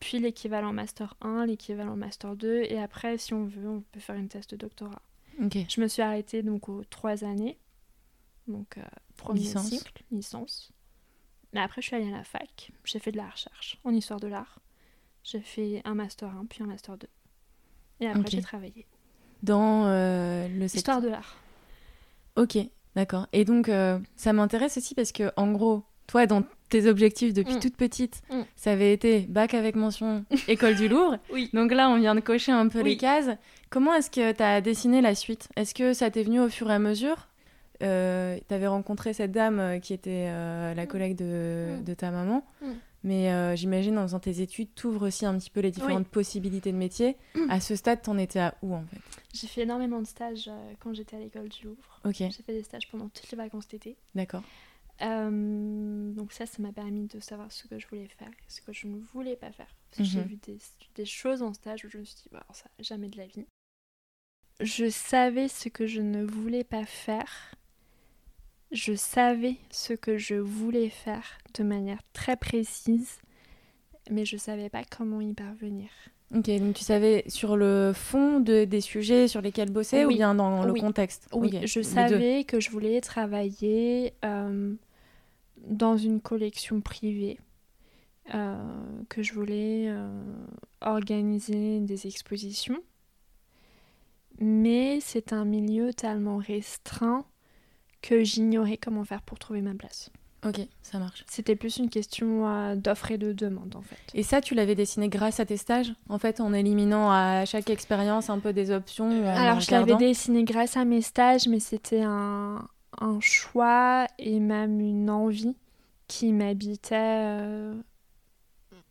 [0.00, 4.16] puis l'équivalent Master 1, l'équivalent Master 2, et après, si on veut, on peut faire
[4.16, 5.02] une thèse de doctorat.
[5.68, 7.58] Je me suis arrêtée donc aux trois années.
[8.48, 8.82] Donc, euh,
[9.16, 9.68] premier Licence.
[9.68, 10.70] cycle, licence.
[11.52, 12.70] Mais après, je suis allée à la fac.
[12.84, 14.58] J'ai fait de la recherche en histoire de l'art.
[15.22, 17.06] J'ai fait un master 1, puis un master 2.
[18.00, 18.86] Et après, j'ai travaillé.
[19.42, 20.76] Dans euh, le secteur.
[20.78, 21.36] Histoire de l'art.
[22.36, 22.58] Ok,
[22.96, 23.26] d'accord.
[23.32, 27.54] Et donc, euh, ça m'intéresse aussi parce que, en gros, toi, dans tes objectifs depuis
[27.54, 27.60] Mm.
[27.60, 28.42] toute petite, Mm.
[28.56, 31.18] ça avait été bac avec mention école du Louvre.
[31.32, 31.48] Oui.
[31.54, 33.30] Donc là, on vient de cocher un peu les cases.
[33.70, 35.48] Comment est-ce que tu as dessiné la suite?
[35.56, 37.28] Est-ce que ça t'est venu au fur et à mesure?
[37.84, 41.84] Euh, Tu avais rencontré cette dame euh, qui était euh, la collègue de, Mm.
[41.84, 42.44] de ta maman.
[42.62, 42.66] Mm.
[43.06, 46.72] Mais euh, j'imagine, en faisant tes études, t'ouvres aussi un petit peu les différentes possibilités
[46.72, 47.16] de métier.
[47.34, 47.50] Mm.
[47.50, 48.98] À ce stade, t'en étais à où, en fait?
[49.34, 52.00] J'ai fait énormément de stages quand j'étais à l'école du Louvre.
[52.12, 53.96] J'ai fait des stages pendant toutes les vacances d'été.
[54.14, 54.42] d'accord.
[55.00, 58.72] Donc ça, ça m'a permis de savoir ce que je voulais faire et ce que
[58.72, 59.66] je ne voulais pas faire.
[59.98, 60.26] J'ai Mhm.
[60.26, 60.58] vu des,
[60.94, 63.26] des choses en stage où je me suis dit, bah, alors ça, jamais de la
[63.26, 63.44] vie.
[64.60, 67.50] Je savais ce que je ne voulais pas faire.
[68.74, 73.18] Je savais ce que je voulais faire de manière très précise,
[74.10, 75.88] mais je savais pas comment y parvenir.
[76.34, 80.16] Ok, donc tu savais sur le fond de, des sujets sur lesquels bosser ou Oui.
[80.16, 80.80] bien dans le Oui.
[80.80, 81.28] contexte?
[81.32, 81.90] Oui, je les deux.
[81.92, 84.74] savais que je voulais travailler euh,
[85.68, 87.38] dans une collection privée,
[88.34, 88.56] euh,
[89.08, 90.10] que je voulais euh,
[90.80, 92.80] organiser des expositions.
[94.40, 97.24] Mais c'est un milieu tellement restreint
[98.04, 100.10] que j'ignorais comment faire pour trouver ma place.
[100.46, 101.24] Ok, ça marche.
[101.26, 103.96] C'était plus une question euh, d'offre et de demande en fait.
[104.12, 107.70] Et ça, tu l'avais dessiné grâce à tes stages En fait, en éliminant à chaque
[107.70, 112.02] expérience un peu des options Alors, je l'avais dessiné grâce à mes stages, mais c'était
[112.02, 112.68] un,
[113.00, 115.56] un choix et même une envie
[116.06, 117.74] qui m'habitait euh,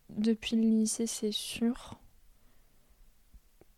[0.09, 1.99] depuis le lycée, c'est sûr.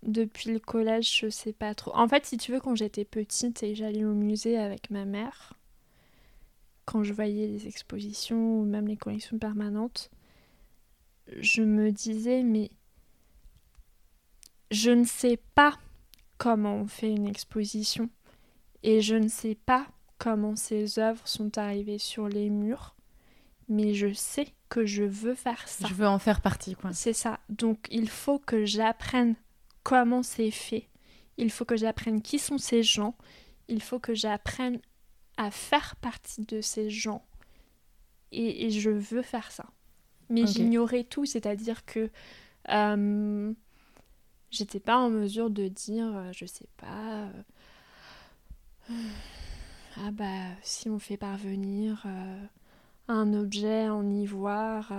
[0.06, 1.96] Depuis le collège, je sais pas trop.
[1.96, 5.54] En fait, si tu veux, quand j'étais petite et j'allais au musée avec ma mère,
[6.86, 10.12] quand je voyais les expositions ou même les collections permanentes,
[11.38, 12.70] je me disais, mais
[14.72, 15.78] je ne sais pas
[16.38, 18.10] comment on fait une exposition
[18.84, 19.88] et je ne sais pas
[20.18, 22.96] comment ces œuvres sont arrivées sur les murs,
[23.68, 25.88] mais je sais que je veux faire ça.
[25.88, 26.94] Je veux en faire partie, quoi.
[26.94, 27.40] C'est ça.
[27.50, 29.36] Donc il faut que j'apprenne
[29.86, 30.90] comment c'est fait.
[31.38, 33.16] Il faut que j'apprenne qui sont ces gens.
[33.70, 34.80] Il faut que j'apprenne
[35.38, 37.24] à faire partie de ces gens.
[38.32, 39.68] Et, je veux faire ça.
[40.30, 42.10] Mais j'ignorais tout, c'est-à-dire que
[42.70, 43.54] euh,
[44.50, 47.30] j'étais pas en mesure de dire, euh, je sais pas,
[48.90, 48.94] euh,
[49.98, 52.06] ah bah si on fait parvenir
[53.08, 54.92] un objet en ivoire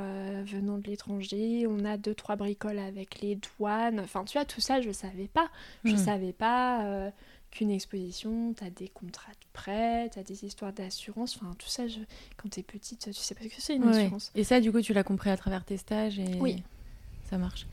[0.44, 4.60] venant de l'étranger, on a deux trois bricoles avec les douanes, enfin tu vois tout
[4.60, 5.48] ça je savais pas,
[5.84, 5.98] je hmm.
[5.98, 7.10] savais pas
[7.50, 11.68] qu'une exposition, tu as des contrats de prêt, tu as des histoires d'assurance, enfin tout
[11.68, 12.00] ça, je...
[12.36, 14.30] quand tu es petite, tu sais pas ce que c'est une assurance.
[14.34, 16.62] Et ça, du coup, tu l'as compris à travers tes stages et oui.
[17.24, 17.66] ça marche.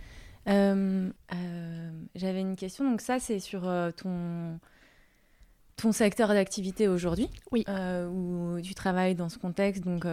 [0.47, 4.59] Euh, euh, j'avais une question, donc ça, c'est sur euh, ton
[5.83, 7.65] ton secteur d'activité aujourd'hui, oui.
[8.09, 10.07] où tu travailles dans ce contexte, donc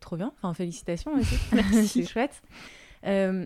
[0.00, 1.36] trop bien, enfin félicitations aussi,
[1.86, 2.42] c'est chouette.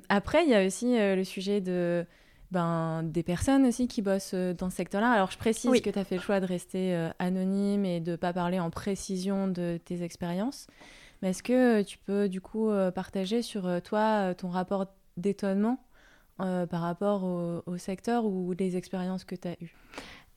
[0.08, 2.06] après, il y a aussi le sujet de
[2.50, 5.10] ben, des personnes aussi qui bossent euh, dans ce secteur-là.
[5.10, 8.12] Alors, je précise que tu as fait le choix de rester euh, anonyme et de
[8.12, 10.66] ne pas parler en précision de tes expériences.
[11.20, 15.78] Mais est-ce que euh, tu peux, du coup, partager sur toi ton rapport d'étonnement
[16.38, 19.74] par rapport au, secteur ou les expériences que tu as eues?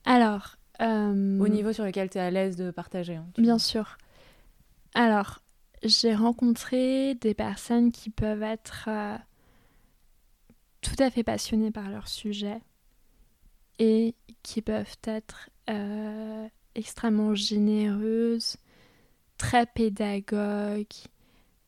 [0.06, 0.58] Alors.
[0.80, 3.16] Au niveau sur lequel tu es à l'aise de partager.
[3.16, 3.98] Hein, bien sûr.
[4.96, 5.40] Alors,
[5.84, 8.90] j'ai rencontré des personnes qui peuvent être
[10.82, 12.60] tout à fait passionnés par leur sujet
[13.80, 18.58] et qui peuvent être euh, extrêmement généreuses,
[19.38, 20.86] très pédagogues,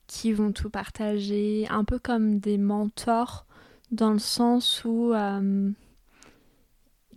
[0.07, 3.45] qui vont tout partager, un peu comme des mentors
[3.91, 5.71] dans le sens où euh,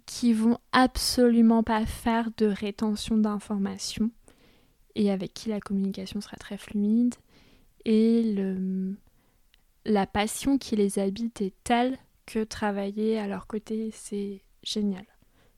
[0.06, 4.10] qui vont absolument pas faire de rétention d'informations
[4.94, 7.14] et avec qui la communication sera très fluide
[7.84, 8.96] et le,
[9.84, 15.06] la passion qui les habite est telle que travailler à leur côté, c'est génial.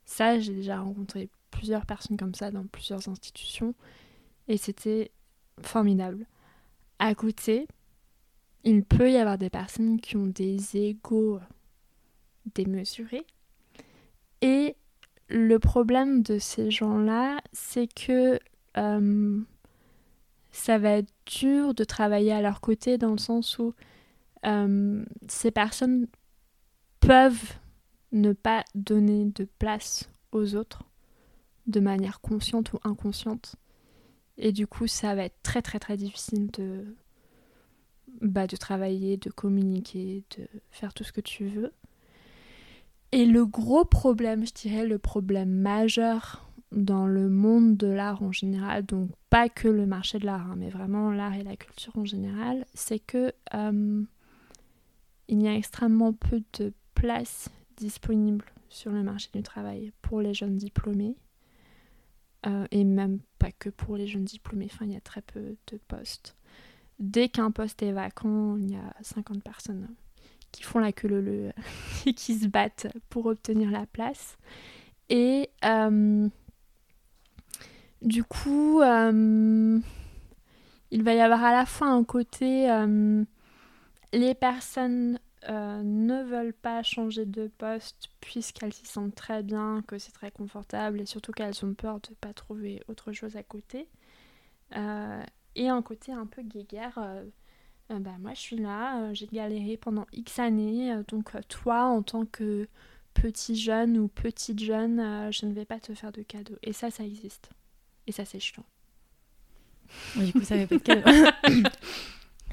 [0.04, 3.74] Ça, j'ai déjà rencontré plusieurs personnes comme ça dans plusieurs institutions
[4.48, 5.10] et c'était
[5.62, 6.26] formidable.
[6.98, 7.66] À côté,
[8.64, 11.40] il peut y avoir des personnes qui ont des égaux
[12.54, 13.26] démesurés
[14.40, 14.76] et
[15.28, 18.38] le problème de ces gens-là, c'est que
[18.76, 19.40] euh,
[20.50, 23.74] ça va être dur de travailler à leur côté dans le sens où
[24.46, 26.06] euh, ces personnes
[27.00, 27.54] peuvent
[28.12, 30.84] ne pas donner de place aux autres
[31.66, 33.56] de manière consciente ou inconsciente.
[34.38, 36.96] Et du coup, ça va être très très très difficile de,
[38.20, 41.72] bah, de travailler, de communiquer, de faire tout ce que tu veux.
[43.12, 48.32] Et le gros problème, je dirais le problème majeur dans le monde de l'art en
[48.32, 51.96] général, donc pas que le marché de l'art, hein, mais vraiment l'art et la culture
[51.96, 54.02] en général, c'est que euh,
[55.28, 60.34] il y a extrêmement peu de places disponibles sur le marché du travail pour les
[60.34, 61.16] jeunes diplômés.
[62.46, 65.56] Euh, et même pas que pour les jeunes diplômés, enfin il y a très peu
[65.72, 66.36] de postes.
[67.00, 69.88] Dès qu'un poste est vacant, il y a 50 personnes
[70.52, 71.52] qui font la queue leu
[72.06, 74.36] et qui se battent pour obtenir la place.
[75.10, 76.28] Et euh,
[78.02, 79.78] du coup, euh,
[80.90, 82.68] il va y avoir à la fois un côté
[84.12, 89.98] les personnes euh, ne veulent pas changer de poste puisqu'elles s'y sentent très bien, que
[89.98, 93.42] c'est très confortable et surtout qu'elles ont peur de ne pas trouver autre chose à
[93.42, 93.88] côté.
[94.76, 95.22] Euh,
[95.54, 96.98] et un côté un peu guéguerre.
[97.90, 102.26] Euh, bah, moi je suis là, j'ai galéré pendant X années, donc toi en tant
[102.26, 102.68] que
[103.14, 106.58] petit jeune ou petite jeune, je ne vais pas te faire de cadeaux.
[106.62, 107.50] Et ça, ça existe.
[108.06, 108.64] Et ça, c'est chiant.
[110.16, 111.68] Du coup, ça fait pas de cadeaux.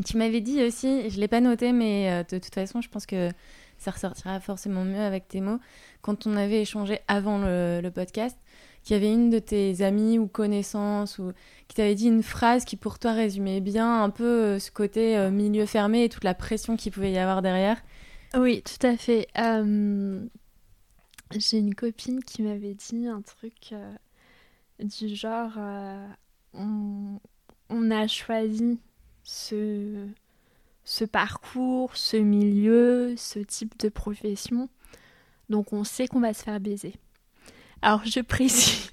[0.06, 2.90] Tu m'avais dit aussi, je ne l'ai pas noté, mais euh, de toute façon, je
[2.90, 3.30] pense que
[3.78, 5.60] ça ressortira forcément mieux avec tes mots.
[6.02, 8.38] Quand on avait échangé avant le, podcast,
[8.86, 11.34] qu'il y avait une de tes amies ou connaissances ou
[11.68, 15.18] qui t'avait dit une phrase qui pour toi résumait bien un peu euh, ce côté
[15.18, 17.82] euh, milieu fermé et toute la pression qu'il pouvait y avoir derrière.
[18.36, 19.28] Oui, tout à fait.
[21.36, 23.74] J'ai une copine qui m'avait dit un truc
[24.80, 25.58] du genre
[26.54, 27.20] on,
[27.70, 28.80] on, a choisi
[29.24, 30.06] ce
[31.12, 34.70] parcours, ce milieu, ce type de profession,
[35.50, 36.94] Donc on sait qu'on va se faire baiser.
[37.86, 38.90] Alors je précise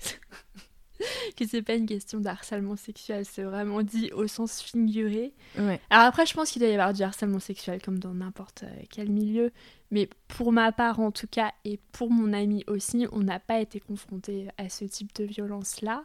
[1.39, 5.33] que c'est pas une question d'harcèlement sexuel, c'est vraiment dit au sens figuré.
[5.59, 5.81] Ouais.
[5.89, 8.83] Alors après, je pense qu'il doit y avoir du harcèlement sexuel comme dans n'importe euh,
[8.91, 9.51] quel milieu,
[9.91, 13.61] mais pour ma part en tout cas et pour mon ami aussi, on n'a pas
[13.61, 16.03] été confronté à ce type de violence-là.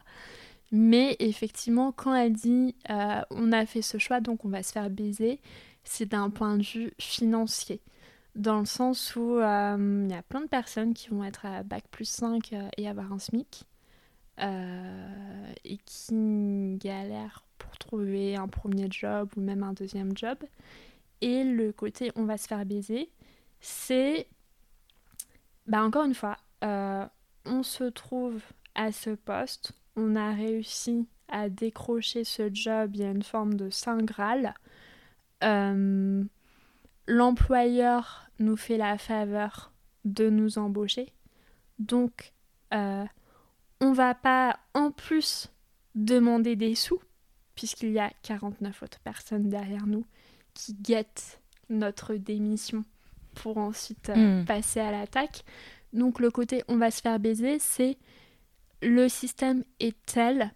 [0.72, 4.72] Mais effectivement, quand elle dit euh, on a fait ce choix donc on va se
[4.72, 5.42] faire baiser,
[5.84, 7.82] c'est d'un point de vue financier.
[8.38, 11.64] Dans le sens où euh, il y a plein de personnes qui vont être à
[11.64, 13.64] bac plus 5 euh, et avoir un SMIC
[14.38, 20.38] euh, et qui galèrent pour trouver un premier job ou même un deuxième job.
[21.20, 23.10] Et le côté on va se faire baiser,
[23.60, 24.28] c'est,
[25.66, 28.40] bah encore une fois, on se trouve
[28.76, 33.54] à ce poste, on a réussi à décrocher ce job, il y a une forme
[33.54, 34.54] de saint graal.
[37.08, 39.72] L'employeur nous fait la faveur
[40.04, 41.12] de nous embaucher,
[41.78, 42.32] donc
[42.74, 43.04] euh,
[43.80, 45.48] on va pas en plus
[45.94, 47.00] demander des sous,
[47.54, 50.04] puisqu'il y a 49 autres personnes derrière nous
[50.52, 51.40] qui guettent
[51.70, 52.84] notre démission
[53.34, 54.44] pour ensuite euh, Mm.
[54.44, 55.44] passer à l'attaque.
[55.94, 57.96] Donc le côté on va se faire baiser, c'est
[58.82, 60.52] le système est tel,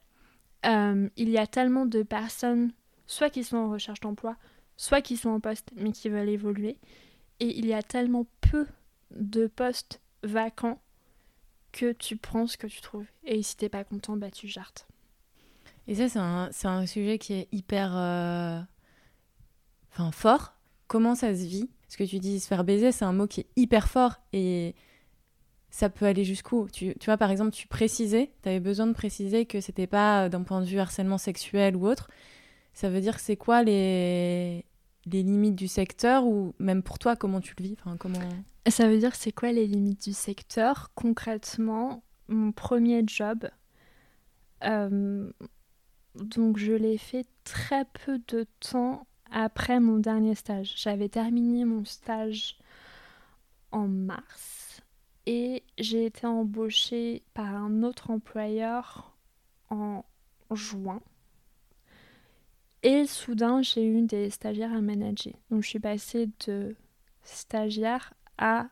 [0.66, 2.72] euh, il y a tellement de personnes,
[3.06, 4.36] soit qui sont en recherche d'emploi,
[4.82, 6.76] soit qui sont en poste mais qui veulent évoluer,
[7.38, 8.66] et il y a tellement peu
[9.12, 10.80] de postes vacants
[11.70, 13.06] que tu prends ce que tu trouves.
[13.24, 14.88] Et si t'es pas content, bah tu jartes.
[15.86, 18.60] Et ça, c'est un, un sujet qui est hyper euh,
[19.92, 20.54] enfin, fort.
[20.88, 21.70] Comment ça se vit?
[21.88, 24.74] Ce que tu dis, se faire baiser, c'est un mot qui est hyper fort et
[25.70, 26.68] ça peut aller jusqu'où?
[26.72, 30.24] Tu, tu vois, par exemple, tu précisais, tu avais besoin de préciser que c'était pas
[30.24, 32.10] euh, d'un point de vue harcèlement sexuel ou autre.
[32.74, 34.64] Ça veut dire c'est quoi les,
[35.06, 37.76] les limites du secteur ou même pour toi, comment tu le vis?
[37.98, 38.18] Comment...
[38.68, 40.90] Ça veut dire c'est quoi les limites du secteur?
[40.94, 43.48] Concrètement, mon premier job,
[44.64, 45.30] euh,
[46.14, 50.74] donc je l'ai fait très peu de temps après mon dernier stage.
[50.76, 52.58] J'avais terminé mon stage
[53.72, 54.82] en mars
[55.26, 59.16] et j'ai été embauchée par un autre employeur
[59.70, 60.04] en
[60.52, 61.00] juin.
[62.82, 65.34] Et soudain, j'ai eu des stagiaires à manager.
[65.50, 66.74] Donc je suis passée de
[67.22, 68.66] stagiaire à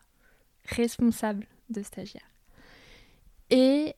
[0.65, 2.29] responsable de stagiaire.
[3.51, 3.95] Et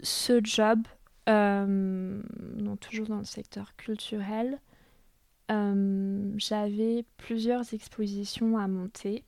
[0.00, 0.86] ce job,
[1.28, 2.22] euh,
[2.80, 4.60] toujours dans le secteur culturel,
[5.50, 9.24] euh, j'avais plusieurs expositions à monter.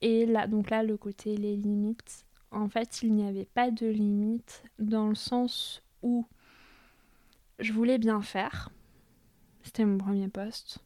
[0.00, 3.86] Et là, donc là, le côté les limites, en fait, il n'y avait pas de
[3.86, 6.26] limite dans le sens où
[7.58, 8.70] je voulais bien faire.
[9.62, 10.78] C'était mon premier poste.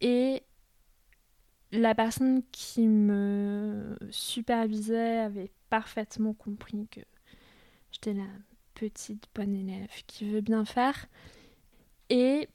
[0.00, 0.42] Et
[1.72, 7.00] la personne qui me supervisait avait parfaitement compris que
[7.90, 8.26] j'étais la
[8.74, 11.06] petite bonne élève qui veut bien faire.
[12.10, 12.48] Et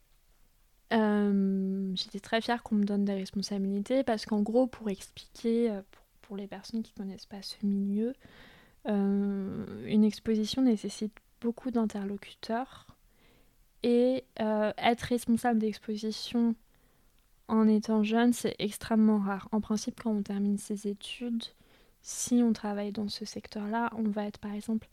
[0.93, 5.81] euh, j'étais très fière qu'on me donne des responsabilités parce qu'en gros, pour expliquer, euh,
[6.21, 8.13] pour, les personnes qui ne connaissent pas ce milieu,
[8.87, 12.87] euh, une exposition nécessite beaucoup d'interlocuteurs
[13.83, 16.55] et euh, être responsable d'exposition
[17.47, 19.49] en étant jeune, c'est extrêmement rare.
[19.51, 21.43] En principe, quand on termine ses études,
[22.01, 24.87] si on travaille dans ce secteur-là, on va être par exemple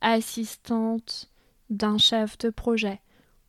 [0.00, 1.30] assistante
[1.70, 3.00] d'un chef de projet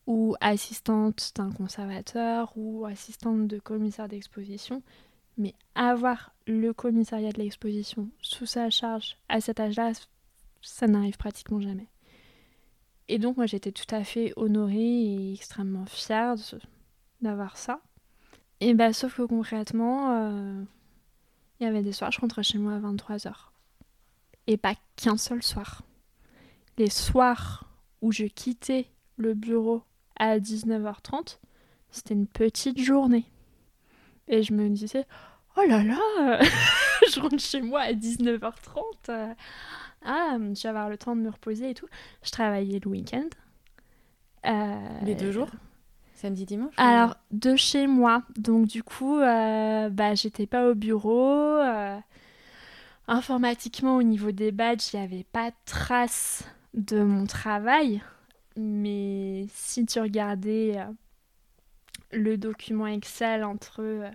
[0.07, 4.81] ou assistante d'un conservateur ou assistante de commissaire d'exposition.
[5.37, 9.91] Mais avoir le commissariat de l'exposition sous sa charge à cet âge-là,
[10.61, 11.87] ça n'arrive pratiquement jamais.
[13.09, 16.35] Et donc moi j'étais tout à fait honorée et extrêmement fière
[17.21, 17.81] d'avoir ça.
[18.61, 20.61] Et bah sauf que concrètement, euh,
[21.59, 23.33] il y avait des soirs, je rentrais chez moi à 23h.
[24.45, 25.81] Et pas qu'un seul soir.
[26.77, 27.65] Les soirs
[28.01, 28.85] où je quittais
[29.17, 29.81] le bureau
[30.17, 31.39] à 19h30,
[31.89, 33.25] c'était une petite journée.
[34.27, 35.07] Et je me disais,
[35.57, 36.39] oh là là,
[37.11, 39.35] je rentre chez moi à 19h30.
[40.03, 41.87] Ah, je vais avoir le temps de me reposer et tout.
[42.23, 43.27] Je travaillais le week-end.
[44.45, 45.49] Euh, Les deux jours?
[46.15, 46.73] Samedi, dimanche?
[46.77, 48.23] alors, de chez moi.
[48.37, 51.57] Donc, du coup, euh, bah, j'étais pas au bureau.
[51.57, 51.97] euh,
[53.07, 56.43] informatiquement, au niveau des badges, il n'y avait pas trace
[56.73, 58.01] de mon travail.
[58.57, 60.77] Mais si tu regardais
[62.11, 64.11] le document Excel entre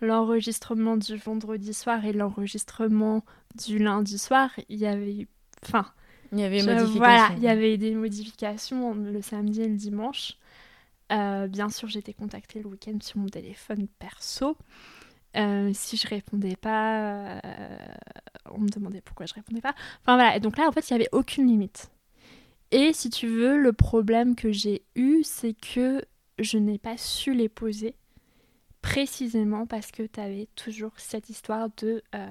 [0.00, 3.24] l'enregistrement du vendredi soir et l'enregistrement
[3.54, 5.26] du lundi soir, il y avait.
[5.64, 5.86] Enfin,
[6.32, 6.84] Il y avait je-.
[6.96, 10.36] Voilà, il y avait des modifications le samedi et le dimanche.
[11.10, 14.56] Euh, bien sûr, été contactée le week-end sur mon téléphone perso.
[15.36, 17.78] Euh, si je répondais pas, euh,
[18.50, 19.74] on me demandait pourquoi je répondais pas.
[20.02, 21.90] Enfin voilà, et donc là en fait il n'y avait aucune limite.
[22.70, 26.02] Et si tu veux, le problème que j'ai eu, c'est que
[26.38, 27.94] je n'ai pas su les poser
[28.82, 32.28] précisément parce que tu avais toujours cette histoire de euh,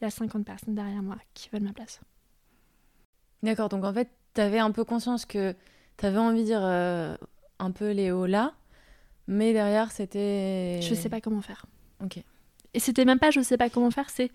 [0.00, 2.00] il y a 50 personnes derrière moi qui veulent ma place.
[3.42, 5.54] D'accord, donc en fait, tu avais un peu conscience que
[5.96, 8.54] tu avais envie de dire un peu Léo là,
[9.26, 10.80] mais derrière c'était.
[10.82, 11.66] Je sais pas comment faire.
[12.04, 12.22] Ok.
[12.74, 14.30] Et c'était même pas je sais pas comment faire, c'est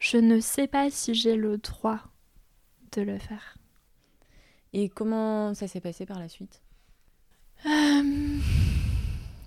[0.00, 2.00] je ne sais pas si j'ai le droit
[2.92, 3.56] de le faire.
[4.72, 6.60] Et comment ça s'est passé par la suite?
[7.66, 8.38] Euh,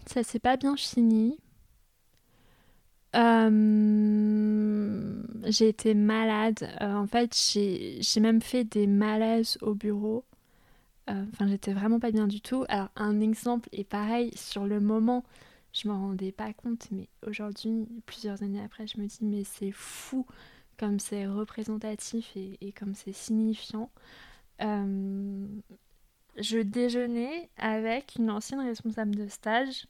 [0.05, 1.37] Ça s'est pas bien fini.
[3.17, 5.13] Euh,
[5.45, 6.69] j'ai été malade.
[6.81, 10.23] Euh, en fait, j'ai même fait des malaises au bureau.
[11.07, 12.65] Enfin, j'étais vraiment pas bien du tout.
[12.67, 15.23] Alors, un exemple est pareil, sur le moment,
[15.71, 19.71] je m'en rendais pas compte, mais aujourd'hui, plusieurs années après, je me dis, mais c'est
[19.71, 20.25] fou
[20.77, 23.89] comme c'est représentatif et, comme c'est signifiant.
[24.61, 25.47] Euh,
[26.37, 29.87] je déjeunais avec une ancienne responsable de stage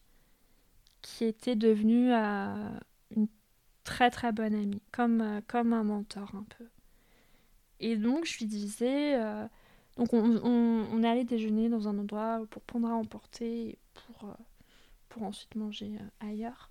[1.02, 2.70] qui était devenue euh,
[3.16, 3.28] une
[3.84, 6.66] très très bonne amie, comme, euh, comme un mentor un peu.
[7.80, 9.20] Et donc je lui disais,
[9.98, 14.36] donc on, on, allait déjeuner dans un endroit pour prendre à emporter, pour
[15.18, 16.70] pour ensuite manger euh, ailleurs.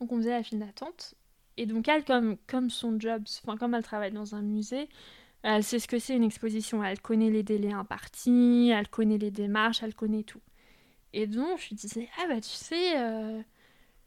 [0.00, 1.14] Donc on faisait la file d'attente.
[1.56, 4.88] Et donc elle, comme, comme son job, enfin comme elle travaille dans un musée,
[5.42, 6.82] elle sait ce que c'est une exposition.
[6.82, 10.42] Elle connaît les délais impartis, elle connaît les démarches, elle connaît tout.
[11.12, 13.42] Et donc je lui disais, ah bah tu sais, euh,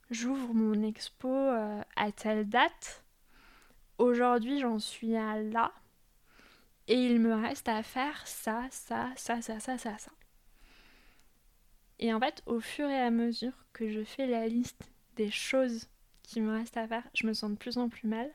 [0.09, 3.03] j'ouvre mon expo euh, à telle date.
[3.97, 5.71] Aujourd'hui j'en suis à là.
[6.87, 10.11] Et il me reste à faire ça, ça, ça, ça, ça, ça, ça.
[11.99, 15.87] Et en fait, au fur et à mesure que je fais la liste des choses
[16.23, 18.31] qui me restent à faire, je me sens de plus en plus mal.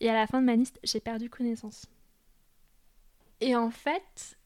[0.00, 1.86] Et à la fin de ma liste, j'ai perdu connaissance.
[3.40, 4.38] Et en fait,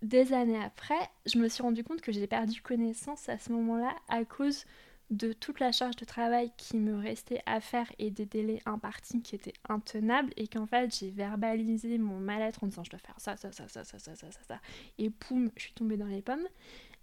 [0.00, 3.94] des années après, je me suis rendu compte que j'ai perdu connaissance à ce moment-là
[4.08, 4.64] à cause
[5.12, 9.20] de toute la charge de travail qui me restait à faire et des délais impartis
[9.20, 13.14] qui étaient intenables et qu'en fait j'ai verbalisé mon mal-être en disant je dois faire
[13.18, 14.60] ça, ça, ça, ça, ça, ça, ça, ça, ça,
[14.98, 16.46] et poum, je suis tombée dans les pommes.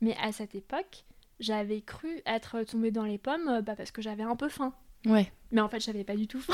[0.02, 1.04] Mais à cette époque,
[1.40, 4.74] j'avais cru être tombée dans les pommes euh, bah, parce que j'avais un peu faim.
[5.06, 5.32] Ouais.
[5.52, 6.54] Mais en fait, j'avais pas du tout faim.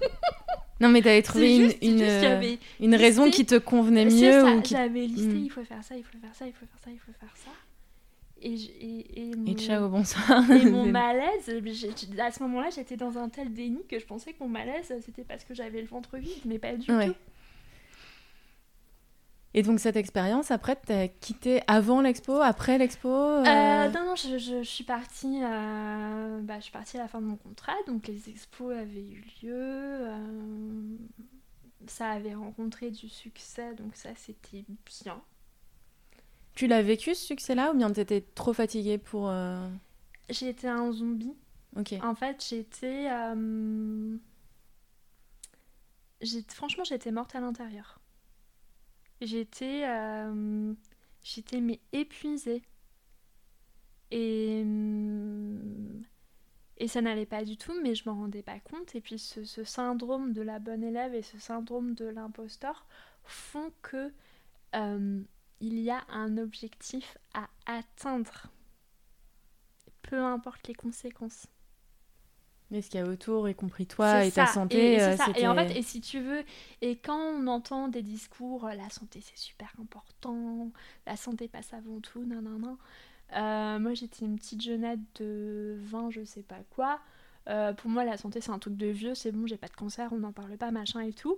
[0.80, 4.40] non, mais t'avais trouvé une, une, euh, une raison qui te convenait mieux.
[4.40, 4.74] Ça, qui...
[4.74, 5.44] J'avais listé, hmm.
[5.44, 7.36] il faut faire ça, il faut faire ça, il faut faire ça, il faut faire
[7.36, 7.50] ça.
[8.46, 9.46] Et, et, et, mon...
[9.46, 10.50] et ciao, bonsoir.
[10.50, 14.42] Et mon malaise, à ce moment-là, j'étais dans un tel déni que je pensais que
[14.42, 16.92] mon malaise, c'était parce que j'avais le ventre vide, mais pas du tout.
[19.56, 23.44] Et donc cette expérience, après, t'as quitté avant l'expo, après l'expo euh...
[23.46, 27.20] Euh, Non, non, je, je, suis partie, euh, bah, je suis partie à la fin
[27.20, 30.08] de mon contrat, donc les expos avaient eu lieu,
[31.86, 34.64] ça avait rencontré du succès, donc ça c'était
[35.04, 35.22] bien.
[36.54, 39.32] Tu l'as vécu ce succès-là ou bien t'étais trop fatiguée pour...
[40.30, 41.34] J'ai été un zombie.
[41.76, 41.94] Ok.
[42.02, 43.08] En fait, j'étais...
[46.48, 48.00] Franchement, j'étais morte à l'intérieur
[49.20, 50.74] j'étais euh,
[51.22, 52.62] j'étais mais épuisée
[54.10, 56.02] et mm,
[56.78, 59.64] et ça n'allait pas du tout mais je m'en rendais pas compte et puis ce,
[59.64, 62.86] syndrome de la bonne élève et ce syndrome de l'imposteur
[63.22, 64.12] font que
[64.74, 65.20] euh,
[65.60, 68.48] il y a un objectif à atteindre
[70.02, 71.46] peu importe les conséquences
[72.70, 74.94] mais ce qu'il y a autour, y compris toi et ta santé.
[74.94, 75.26] Et, euh, ça.
[75.36, 76.42] et en fait, et si tu veux,
[76.80, 80.70] et quand on entend des discours, euh, la santé c'est super important,
[81.06, 82.78] la santé passe avant tout, non, non, non.
[83.36, 87.00] Euh, moi j'étais une petite jeunette de 20, je sais pas quoi.
[87.76, 90.12] pour moi, la santé c'est un truc de vieux, c'est bon, j'ai pas de cancer,
[90.12, 91.36] on n'en parle pas, machin et tout.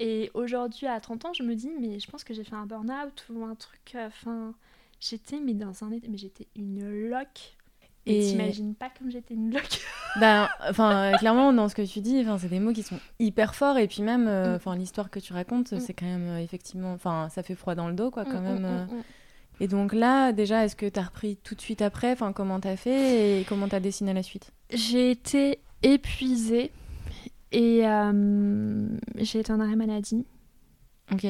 [0.00, 2.66] Et aujourd'hui, à 30 ans, je me dis, mais je pense que j'ai fait un
[2.66, 3.96] burn-out ou un truc.
[3.96, 4.54] Enfin,
[5.00, 7.56] j'étais, mais dans un mais j'étais une loque
[8.08, 9.80] et t'imagines pas comme j'étais une bloque
[10.20, 13.76] Ben, enfin, clairement, dans ce que tu dis, c'est des mots qui sont hyper forts.
[13.76, 14.56] Et puis même, euh, mm.
[14.56, 15.80] enfin, l'histoire que tu racontes, mm.
[15.80, 18.44] c'est quand même euh, effectivement, enfin, ça fait froid dans le dos, quoi, quand mm,
[18.44, 18.64] même.
[18.64, 18.86] Euh.
[19.60, 22.12] Et donc là, déjà, est-ce que t'as repris tout de suite après?
[22.12, 23.40] Enfin, comment t'as fait?
[23.40, 24.50] Et comment t'as dessiné la suite?
[24.72, 26.72] J'ai été épuisée
[27.52, 27.82] et
[29.16, 30.26] j'ai été en arrêt maladie.
[31.12, 31.26] Ok.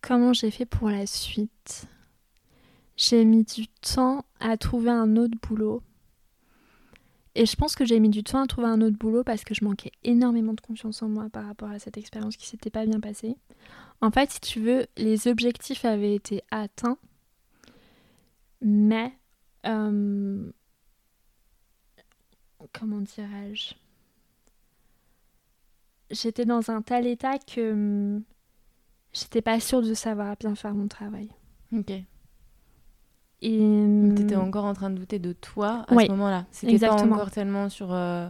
[0.00, 1.88] comment j'ai fait pour la suite?
[2.96, 5.82] J'ai mis du temps à trouver un autre boulot.
[7.34, 9.54] Et je pense que j'ai mis du temps à trouver un autre boulot parce que
[9.54, 12.86] je manquais énormément de confiance en moi par rapport à cette expérience qui s'était pas
[12.86, 13.36] bien passée.
[14.00, 16.98] En fait, si tu veux, les objectifs avaient été atteints,
[18.60, 19.12] mais
[19.66, 20.50] euh,
[22.72, 23.74] comment dirais-je?
[26.10, 28.22] J'étais dans un tel état que hum,
[29.12, 31.28] j'étais pas sûre de savoir bien faire mon travail.
[31.72, 31.92] Ok.
[33.42, 36.46] Et Donc, t'étais hum, encore en train de douter de toi à ce moment-là.
[36.50, 37.16] C'était pas exactement.
[37.16, 38.28] encore tellement sur euh,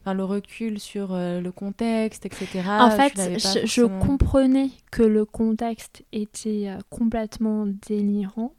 [0.00, 2.62] enfin, le recul sur euh, le contexte, etc.
[2.68, 8.52] en fait, pas je, comprenais que le contexte était euh, complètement délirant,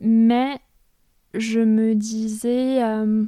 [0.00, 0.60] mais
[1.34, 3.24] je me disais euh,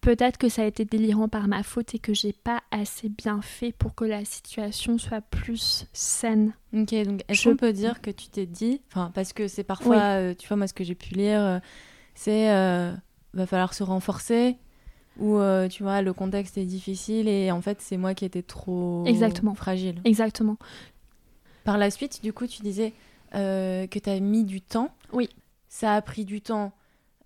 [0.00, 3.40] peut-être que ça a été délirant par ma faute et que j'ai pas assez bien
[3.40, 6.52] fait pour que la situation soit plus saine.
[6.74, 9.64] Ok, donc est-ce Je- qu'on peut dire que tu t'es dit, enfin parce que c'est
[9.64, 10.02] parfois, Oui.
[10.02, 11.58] euh, tu vois moi ce que j'ai pu lire, euh,
[12.14, 12.92] c'est euh,
[13.32, 14.56] va falloir se renforcer
[15.16, 15.38] ou
[15.70, 19.54] tu vois le contexte est difficile et en fait c'est moi qui étais trop Exactement.
[19.54, 20.00] fragile.
[20.04, 20.56] Exactement.
[21.62, 22.92] Par la suite, du coup, tu disais
[23.32, 24.90] que tu as mis du temps.
[25.12, 25.30] Oui.
[25.74, 26.70] Ça a pris du temps.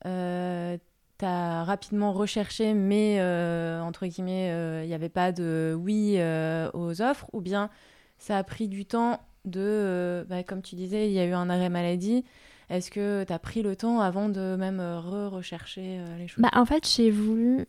[0.07, 0.79] Euh,
[1.19, 6.15] tu as rapidement recherché, mais euh, entre guillemets, euh, il n'y avait pas de oui
[6.17, 7.27] euh, aux offres.
[7.35, 7.69] Ou bien
[8.17, 11.35] ça a pris du temps de, euh, bah, comme tu disais, il y a eu
[11.35, 12.25] un arrêt maladie.
[12.71, 16.41] Est-ce que tu as pris le temps avant de même euh, re-rechercher euh, les choses?
[16.41, 17.67] Bah, en fait, j'ai voulu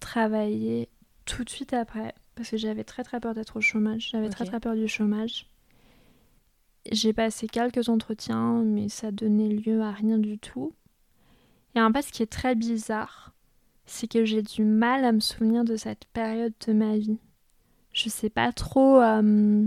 [0.00, 0.88] travailler
[1.26, 4.08] tout de suite après parce que j'avais très très peur d'être au chômage.
[4.12, 5.50] J'avais très très peur du chômage.
[6.92, 10.72] J'ai passé quelques entretiens, mais ça donnait lieu à rien du tout.
[11.74, 13.32] Et en fait, ce qui est très bizarre,
[13.86, 17.18] c'est que j'ai du mal à me souvenir de cette période de ma vie.
[17.92, 19.00] Je sais pas trop.
[19.00, 19.66] euh,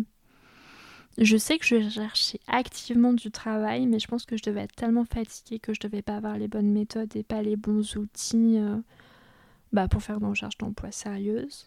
[1.17, 4.75] Je sais que je cherchais activement du travail, mais je pense que je devais être
[4.75, 8.57] tellement fatiguée que je devais pas avoir les bonnes méthodes et pas les bons outils
[8.59, 8.77] euh,
[9.73, 11.65] bah, pour faire une recherche d'emploi sérieuse.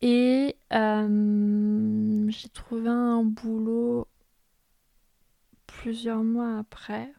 [0.00, 4.06] Et euh, j'ai trouvé un boulot
[5.82, 7.12] plusieurs mois après.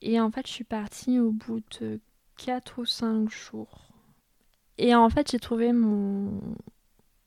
[0.00, 2.00] Et en fait, je suis partie au bout de
[2.36, 3.88] 4 ou 5 jours.
[4.76, 6.40] Et en fait, j'ai trouvé mon,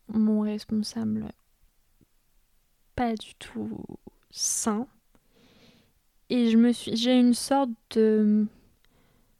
[0.09, 1.29] mon responsable
[2.95, 3.83] pas du tout
[4.29, 4.87] sain.
[6.29, 8.47] Et je me suis, j'ai une sorte de,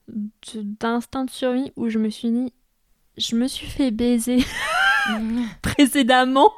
[0.07, 2.53] de- d'instinct de survie où je me suis dit,
[3.17, 4.39] je me suis fait baiser
[5.61, 6.51] précédemment.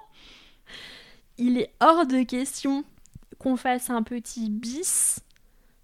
[1.37, 2.83] Il est hors de question
[3.43, 5.19] qu'on fasse un petit bis.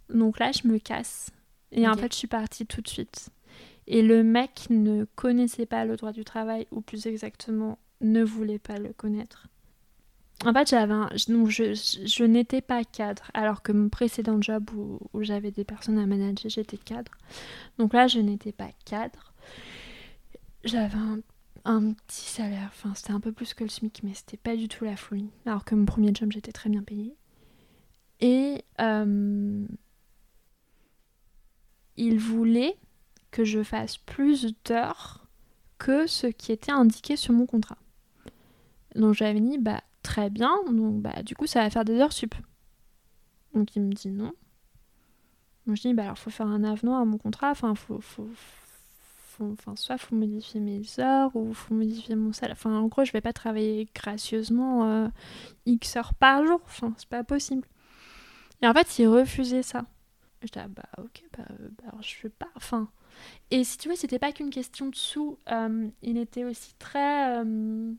[0.10, 1.30] Donc là, je me casse.
[1.72, 3.30] Et en fait, je suis partie tout de suite.
[3.88, 8.60] Et le mec ne connaissait pas le droit du travail, ou plus exactement, ne voulait
[8.60, 9.48] pas le connaître.
[10.46, 14.42] En fait, j'avais un- donc je, je- je n'étais pas cadre, alors que mon précédent
[14.42, 17.12] job où, où j'avais des personnes à manager, j'étais cadre.
[17.78, 19.34] Donc là, je n'étais pas cadre.
[20.64, 21.20] J'avais un,
[21.66, 24.68] un petit salaire, enfin c'était un peu plus que le SMIC, mais c'était pas du
[24.68, 25.30] tout la folie.
[25.46, 27.16] Alors que mon premier job, j'étais très bien payée.
[28.22, 29.66] Et euh,
[31.98, 32.78] il voulait
[33.32, 35.28] que je fasse plus d'heures
[35.78, 37.78] que ce qui était indiqué sur mon contrat.
[38.96, 42.14] Donc j'avais dit, bah très bien, donc bah du coup ça va faire des heures
[42.14, 42.36] sup.
[43.54, 44.34] Donc il me dit non.
[45.66, 48.28] Donc je dis, bah alors faut faire un avenant à mon contrat, enfin faut, faut,
[48.36, 52.56] faut- enfin soit faut modifier mes heures ou faut modifier mon salaire.
[52.60, 55.08] Enfin en gros je vais pas travailler gracieusement euh,
[55.66, 57.68] X heures par jour, enfin c'est pas possible.
[58.62, 59.86] Et en fait il refusait ça.
[60.42, 62.90] J'étais ah, bah ok, bah, euh, bah, je veux pas, enfin...
[63.52, 67.40] Et si tu veux, c'était pas qu'une question de sous, euh, il était aussi très...
[67.44, 67.94] euh,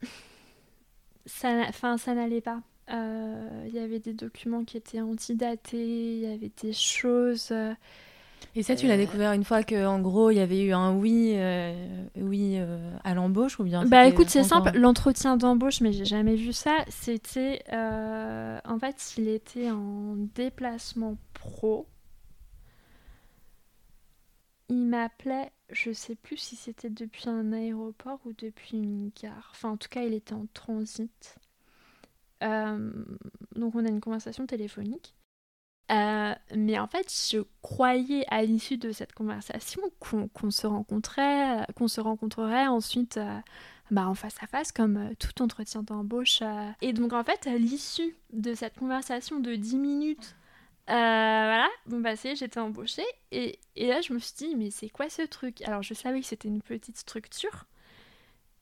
[1.26, 2.62] ça n'allait pas.
[2.90, 7.52] Euh, Il y avait des documents qui étaient antidatés, il y avait des choses...
[8.56, 10.72] euh, Et ça, tu l'as découvert une fois que, en gros, il y avait eu
[10.72, 15.36] un oui, euh, oui euh, à l'embauche ou bien Bah écoute, c'est encore- simple, l'entretien
[15.36, 16.78] d'embauche, mais j'ai jamais vu ça.
[16.88, 17.62] C'était.
[17.72, 21.88] euh, en fait, il était en déplacement pro.
[24.70, 29.50] Il m'appelait, je sais plus si c'était depuis un aéroport ou depuis une gare.
[29.52, 31.36] Enfin, en tout cas, il était en transit.
[32.42, 32.92] Euh,
[33.56, 35.14] donc, on a une conversation téléphonique.
[35.90, 41.88] Euh, mais en fait, je croyais à l'issue de cette conversation qu'on se euh, qu'on
[41.88, 43.38] se rencontrerait ensuite euh,
[43.90, 46.42] bah, en face à face, comme tout entretien d'embauche.
[46.80, 50.36] Et donc, en fait, à l'issue de cette conversation de 10 minutes,
[50.86, 53.04] voilà, bon, bah, c'est, j'étais embauchée.
[53.30, 55.62] Et, et là, je me suis dit, mais c'est quoi ce truc?
[55.62, 57.66] Alors, je savais que c'était une petite structure.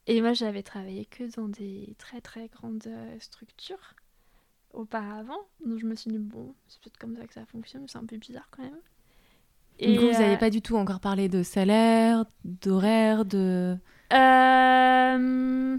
[0.08, 2.88] Et moi, j'avais travaillé que dans des très très grandes
[3.20, 3.94] structures
[4.72, 5.38] auparavant.
[5.64, 7.98] Donc, je me suis dit, bon, c'est peut-être comme ça que ça fonctionne, mais c'est
[7.98, 8.78] un peu bizarre quand même.
[9.80, 13.76] Du coup, vous euh, n'avez pas du tout encore parlé de salaire, d'horaire, de...
[14.12, 15.78] Euh...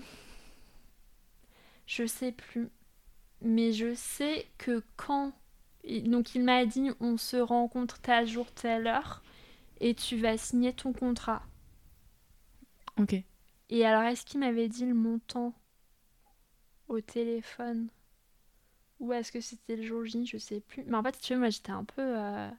[1.86, 2.70] Je sais plus.
[3.42, 5.34] Mais je sais que quand
[6.06, 9.22] donc il m'a dit on se rencontre tel jour, telle heure
[9.80, 11.44] et tu vas signer ton contrat.
[13.00, 13.16] Ok.
[13.70, 15.54] Et alors est-ce qu'il m'avait dit le montant
[16.88, 17.90] au téléphone?
[19.04, 20.84] Ou est-ce que c'était le jour J Je sais plus.
[20.86, 22.02] Mais en fait, tu vois, moi j'étais un peu.
[22.02, 22.50] Euh,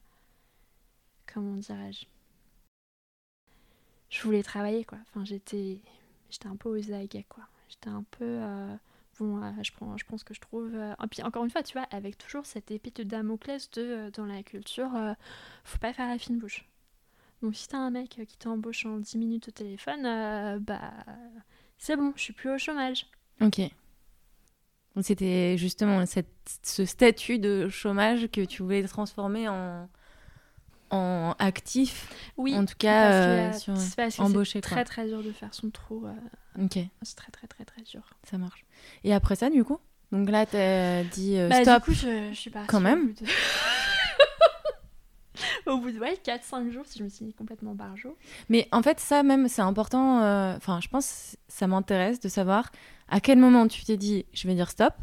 [1.32, 2.04] comment dirais-je?
[4.10, 4.98] Je voulais travailler quoi.
[5.08, 5.80] Enfin, j'étais.
[6.28, 7.44] J'étais un peu aux aguets quoi.
[7.70, 8.24] J'étais un peu.
[8.24, 8.76] Euh,
[9.18, 10.74] bon, euh, je, prends, je pense que je trouve.
[10.74, 14.26] Et puis encore une fois, tu vois, avec toujours cette épée de Damoclès de dans
[14.26, 14.90] la culture,
[15.64, 16.66] faut pas faire la fine bouche.
[17.40, 20.02] Donc si t'as un mec qui t'embauche en 10 minutes au téléphone,
[20.60, 20.92] bah
[21.78, 23.06] c'est bon, je suis plus au chômage.
[23.40, 23.62] Ok.
[25.02, 26.28] C'était justement cette,
[26.62, 29.88] ce statut de chômage que tu voulais transformer en,
[30.90, 32.12] en actif.
[32.36, 33.74] Oui, en tout cas, euh, sur,
[34.18, 34.58] embauché.
[34.58, 36.06] C'est très très dur de faire son trou.
[36.06, 36.78] Euh, ok.
[37.02, 38.02] C'est très très très très dur.
[38.22, 38.64] Ça marche.
[39.02, 39.80] Et après ça, du coup?
[40.12, 41.84] Donc là, t'as dit euh, bah, stop.
[41.84, 42.64] Du coup, je, je suis pas.
[42.68, 43.14] Quand même.
[45.66, 48.16] au bout de ouais, 4-5 jours, si je me suis mis complètement barjo.
[48.48, 50.18] Mais en fait, ça même, c'est important.
[50.54, 52.70] Enfin, je pense ça m'intéresse de savoir
[53.08, 54.94] à quel moment tu t'es dit, je vais dire stop?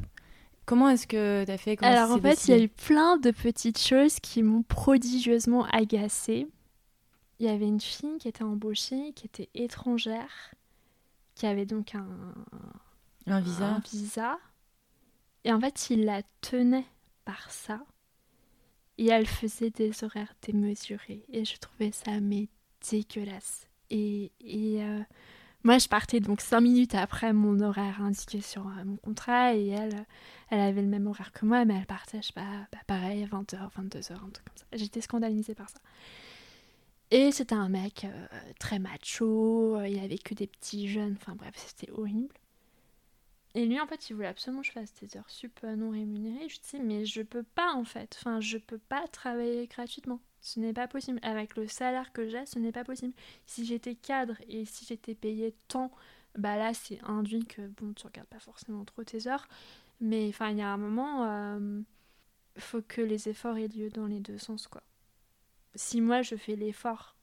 [0.66, 3.32] Comment est-ce que tu as fait Alors en fait, il y a eu plein de
[3.32, 6.48] petites choses qui m'ont prodigieusement agacée.
[7.40, 10.54] Il y avait une fille qui était embauchée, qui était étrangère,
[11.36, 12.08] qui avait donc un,
[13.28, 13.66] un visa.
[13.66, 14.40] Un visa.
[15.44, 16.86] Et en fait, il la tenait
[17.26, 17.84] par ça.
[18.98, 21.26] Et elle faisait des horaires démesurés.
[21.30, 22.48] Et je trouvais ça mais
[22.90, 23.68] dégueulasse.
[23.90, 25.02] Et, et euh,
[25.64, 29.68] moi, je partais donc cinq minutes après mon horaire indiqué sur euh, mon contrat et
[29.68, 30.06] elle,
[30.50, 33.26] elle avait le même horaire que moi, mais elle partait, je sais pas, bah, pareil,
[33.26, 34.66] 20h, 22h, un truc comme ça.
[34.74, 35.80] J'étais scandalisée par ça.
[37.12, 38.28] Et c'était un mec euh,
[38.60, 42.34] très macho, euh, il avait que des petits jeunes, enfin bref, c'était horrible.
[43.54, 46.48] Et lui, en fait, il voulait absolument que je fasse des heures sup non rémunérées.
[46.48, 48.18] Je dis, mais je peux pas, en fait.
[48.18, 50.22] Enfin, je peux pas travailler gratuitement.
[50.42, 51.20] Ce n'est pas possible.
[51.22, 53.14] Avec le salaire que j'ai, ce n'est pas possible.
[53.46, 55.92] Si j'étais cadre et si j'étais payé tant,
[56.38, 59.48] bah là, c'est induit que, bon, tu regardes pas forcément trop tes heures.
[60.00, 61.82] Mais enfin, il y a un moment, euh,
[62.58, 64.82] faut que les efforts aient lieu dans les deux sens, quoi.
[65.76, 67.16] Si moi, je fais l'effort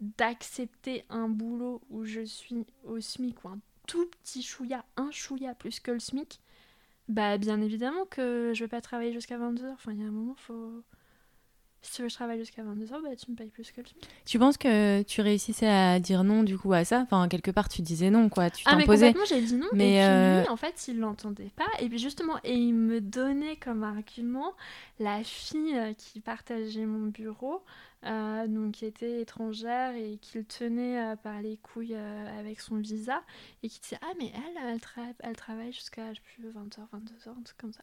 [0.00, 5.54] d'accepter un boulot où je suis au SMIC ou un tout petit chouïa, un chouïa
[5.54, 6.40] plus que le SMIC,
[7.08, 9.72] bah bien évidemment que je vais pas travailler jusqu'à 22h.
[9.72, 10.82] Enfin, il y a un moment, faut
[11.82, 14.08] si tu veux je travaille jusqu'à 22h, bah, tu me payes plus que le SMIC.
[14.26, 17.00] Tu penses que tu réussissais à dire non du coup à ça?
[17.00, 18.50] Enfin, quelque part, tu disais non, quoi.
[18.50, 19.66] Tu ah, mais complètement, j'ai dit non.
[19.72, 21.68] Mais et puis euh, lui, en fait, il l'entendait pas.
[21.80, 24.52] Et puis justement, et il me donnait comme argument
[24.98, 27.62] la fille euh, qui partageait mon bureau,
[28.04, 33.22] euh, donc qui était étrangère et qu'il tenait par les couilles avec son visa,
[33.62, 37.72] et qui disait Ah, mais elle, elle, elle travaille jusqu'à 20h, 22h, un truc comme
[37.72, 37.80] ça.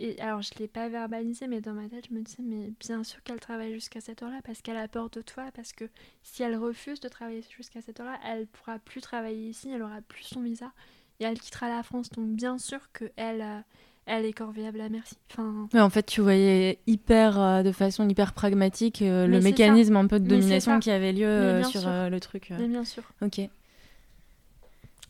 [0.00, 2.72] Et alors, je ne l'ai pas verbalisé, mais dans ma tête, je me disais, mais
[2.80, 5.84] bien sûr qu'elle travaille jusqu'à cette heure-là, parce qu'elle a peur de toi, parce que
[6.22, 10.00] si elle refuse de travailler jusqu'à cette heure-là, elle pourra plus travailler ici, elle aura
[10.08, 10.72] plus son visa,
[11.20, 12.10] et elle quittera la France.
[12.10, 13.60] Donc, bien sûr qu'elle euh,
[14.06, 15.16] elle est corvéable à merci.
[15.30, 15.68] Enfin...
[15.72, 20.18] en fait, tu voyais hyper, euh, de façon hyper pragmatique euh, le mécanisme un peu
[20.18, 22.48] de domination qui avait lieu sur le truc.
[22.50, 23.04] Mais bien sûr.
[23.22, 23.40] Ok.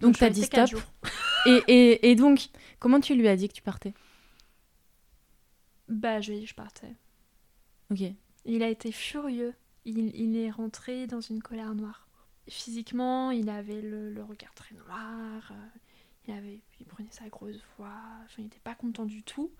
[0.02, 0.68] Donc, tu as dit stop.
[1.46, 3.94] et, et, et donc, comment tu lui as dit que tu partais?
[5.88, 6.94] Bah, je lui ai dit que je partais.
[7.90, 8.02] Ok.
[8.44, 9.54] Il a été furieux.
[9.84, 12.06] Il, il, est rentré dans une colère noire.
[12.48, 15.50] Physiquement, il avait le, le regard très noir.
[15.50, 15.78] Euh,
[16.26, 18.00] il, avait, il prenait sa grosse voix.
[18.24, 19.50] Enfin, il n'était pas content du tout.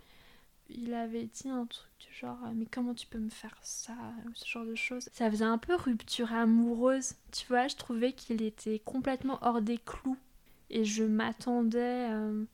[0.71, 3.95] Il avait dit un truc du genre euh, Mais comment tu peux me faire ça
[4.35, 5.09] Ce genre de choses.
[5.13, 7.15] Ça faisait un peu rupture amoureuse.
[7.33, 10.19] Tu vois, je trouvais qu'il était complètement hors des clous.
[10.71, 12.09] Et je m'attendais.
[12.11, 12.45] Euh,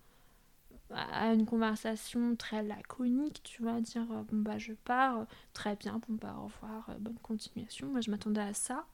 [0.92, 6.00] à une conversation très laconique, tu vois, dire euh, bon bah je pars, très bien,
[6.08, 7.88] bon bah au revoir, euh, bonne continuation.
[7.88, 8.86] Moi je m'attendais à ça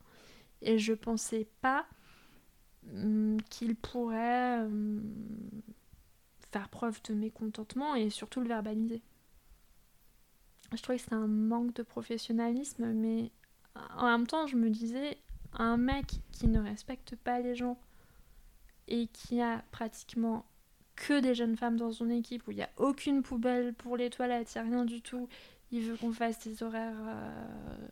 [0.63, 1.87] et je pensais pas
[2.93, 5.03] hum, qu'il pourrait hum,
[6.53, 9.03] faire preuve de mécontentement et surtout le verbaliser.
[10.73, 13.31] Je trouvais que c'était un manque de professionnalisme, mais
[13.97, 15.19] en même temps je me disais
[15.53, 17.79] un mec qui ne respecte pas les gens
[18.89, 20.45] et qui a pratiquement
[20.97, 24.11] que des jeunes femmes dans son équipe où il n'y a aucune poubelle pour les
[24.11, 25.29] toilettes, il n'y a rien du tout.
[25.71, 27.89] Il veut qu'on fasse des horaires euh,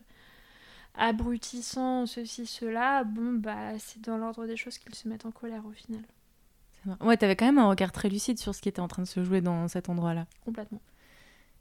[0.95, 3.03] abrutissants, ceci, cela.
[3.03, 6.01] Bon, bah, c'est dans l'ordre des choses qu'ils se mettent en colère au final.
[7.01, 9.07] Ouais, t'avais quand même un regard très lucide sur ce qui était en train de
[9.07, 10.27] se jouer dans cet endroit-là.
[10.43, 10.81] Complètement.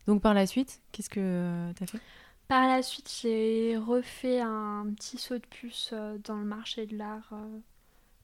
[0.07, 2.01] Donc par la suite, qu'est-ce que t'as fait?
[2.47, 6.97] Par la suite, j'ai refait un petit saut de puce euh, dans le marché de
[6.97, 7.59] l'art euh,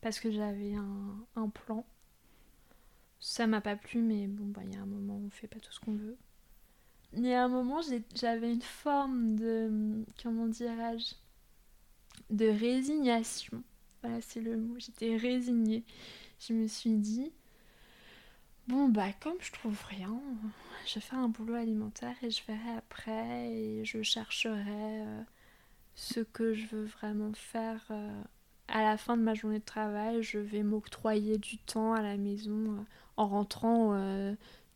[0.02, 1.86] parce que j'avais un, un plan
[3.20, 5.46] ça m'a pas plu, mais bon, bah, il y a un moment où on fait
[5.46, 6.16] pas tout ce qu'on veut.
[7.12, 7.80] il y a un moment,
[8.14, 10.04] j'avais une forme de.
[10.22, 11.14] Comment dirais-je
[12.30, 13.62] De résignation.
[14.02, 14.76] Voilà, c'est le mot.
[14.78, 15.84] J'étais résignée.
[16.38, 17.32] Je me suis dit.
[18.68, 20.20] Bon, bah, comme je trouve rien,
[20.86, 25.22] je vais faire un boulot alimentaire et je verrai après et je chercherai euh,
[25.94, 27.84] ce que je veux vraiment faire.
[27.90, 28.22] Euh,
[28.68, 32.16] à la fin de ma journée de travail, je vais m'octroyer du temps à la
[32.16, 32.82] maison euh,
[33.20, 33.94] en rentrant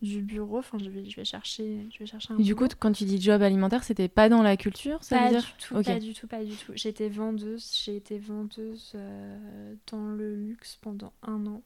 [0.05, 0.59] du bureau.
[0.59, 2.37] Enfin, je vais, je vais chercher, je vais chercher un.
[2.37, 5.31] du coup, quand tu dis job alimentaire, c'était pas dans la culture, ça pas veut
[5.31, 6.73] dire du tout, Pas du tout, pas du tout.
[6.75, 7.73] J'étais vendeuse.
[7.85, 11.63] J'ai été vendeuse euh, dans le luxe pendant un an.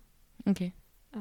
[0.47, 0.62] Ok.
[0.62, 1.20] Euh,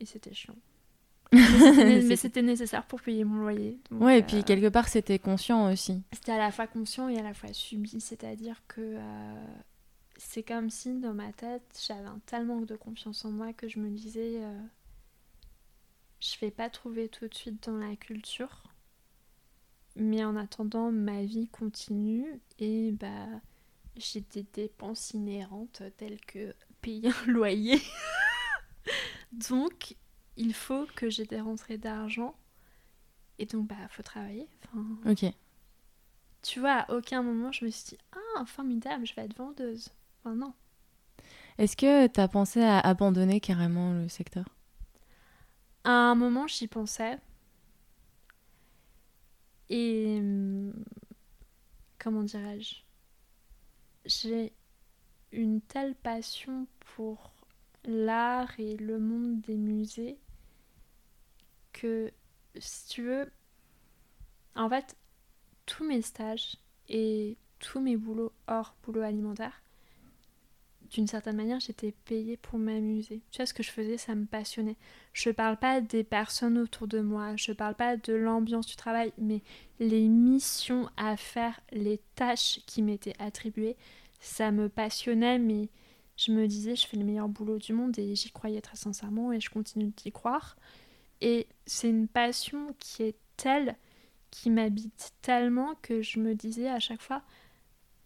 [0.00, 0.56] et c'était chiant.
[1.32, 3.80] mais c'était nécessaire pour payer mon loyer.
[3.90, 6.02] ouais, et puis euh, quelque part, c'était conscient aussi.
[6.12, 8.00] C'était à la fois conscient et à la fois subi.
[8.00, 8.98] C'est-à-dire que
[10.16, 13.68] c'est comme si dans ma tête, j'avais un tel manque de confiance en moi que
[13.68, 14.40] je me disais
[16.24, 18.62] je vais pas trouver tout de suite dans la culture.
[19.96, 23.28] Mais en attendant, ma vie continue et bah
[23.96, 27.80] j'ai des dépenses inhérentes telles que payer un loyer.
[29.32, 29.96] donc
[30.36, 32.34] il faut que j'ai des rentrées d'argent
[33.38, 34.48] et donc bah faut travailler.
[35.06, 35.26] ok.
[36.42, 39.90] Tu vois, à aucun moment je me suis dit ah formidable, je vais être vendeuse.
[40.24, 40.54] Enfin non.
[41.58, 44.46] Est-ce que tu as pensé à abandonner carrément le secteur?
[45.84, 47.18] À un moment, j'y pensais.
[49.68, 50.16] Et.
[50.18, 50.72] Hum,
[51.98, 52.76] comment dirais-je?
[54.06, 54.54] J'ai
[55.32, 57.34] une telle passion pour
[57.84, 60.18] l'art et le monde des musées
[61.72, 62.10] que,
[62.58, 63.30] si tu veux,
[64.54, 64.96] en fait,
[65.66, 66.56] tous mes stages
[66.88, 69.63] et tous mes boulots hors boulot alimentaire
[70.94, 73.20] d'une certaine manière, j'étais payée pour m'amuser.
[73.30, 74.76] Tu vois, ce que je faisais, ça me passionnait.
[75.12, 79.12] Je parle pas des personnes autour de moi, je parle pas de l'ambiance du travail,
[79.18, 79.42] mais
[79.80, 83.76] les missions à faire, les tâches qui m'étaient attribuées,
[84.20, 85.68] ça me passionnait, mais
[86.16, 89.32] je me disais, je fais le meilleur boulot du monde et j'y croyais très sincèrement
[89.32, 90.56] et je continue d'y croire.
[91.20, 93.74] Et c'est une passion qui est telle,
[94.30, 97.22] qui m'habite tellement que je me disais à chaque fois,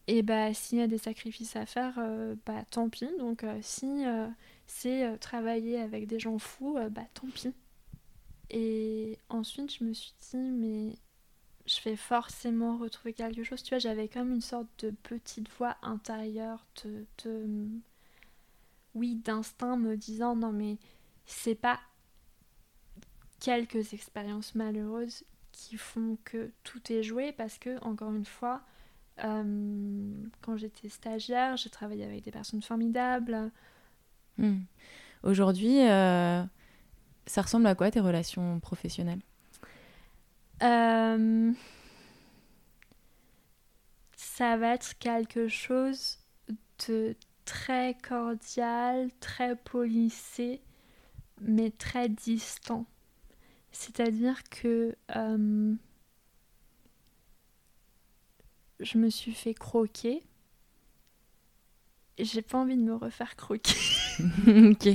[0.09, 3.09] et bah s'il y a des sacrifices à faire, euh, bah tant pis.
[3.19, 4.27] Donc euh, si euh,
[4.67, 7.53] c'est travailler avec des gens fous, bah tant pis.
[8.51, 10.97] Et ensuite je me suis dit mais
[11.67, 13.63] je vais forcément retrouver quelque chose.
[13.63, 17.69] Tu vois, j'avais comme une sorte de petite voix intérieure de,
[18.95, 20.79] oui, d'instinct me disant non mais
[21.27, 21.79] c'est pas
[23.41, 28.63] quelques expériences malheureuses qui font que tout est joué parce que encore une fois
[29.21, 33.51] quand j'étais stagiaire, j'ai travaillé avec des personnes formidables.
[34.37, 34.61] Hmm.
[35.23, 36.43] Aujourd'hui, euh,
[37.27, 39.21] ça ressemble à quoi tes relations professionnelles?
[40.63, 41.53] Euh,
[44.39, 46.19] Ça va être quelque chose
[46.87, 50.61] de très cordial, très polissé,
[51.41, 52.87] mais très distant.
[53.73, 54.95] C'est-à-dire que
[58.81, 60.23] je me suis fait croquer.
[62.19, 63.79] J'ai pas envie de me refaire croquer.
[64.71, 64.89] ok.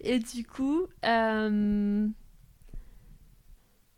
[0.00, 2.08] Et du coup, euh,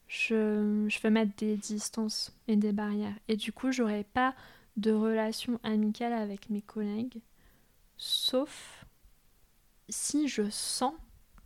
[0.06, 3.18] je, je vais mettre des distances et des barrières.
[3.28, 4.34] Et du coup, j'aurai pas
[4.76, 7.22] de relation amicale avec mes collègues,
[7.96, 8.84] sauf
[9.88, 10.92] si je sens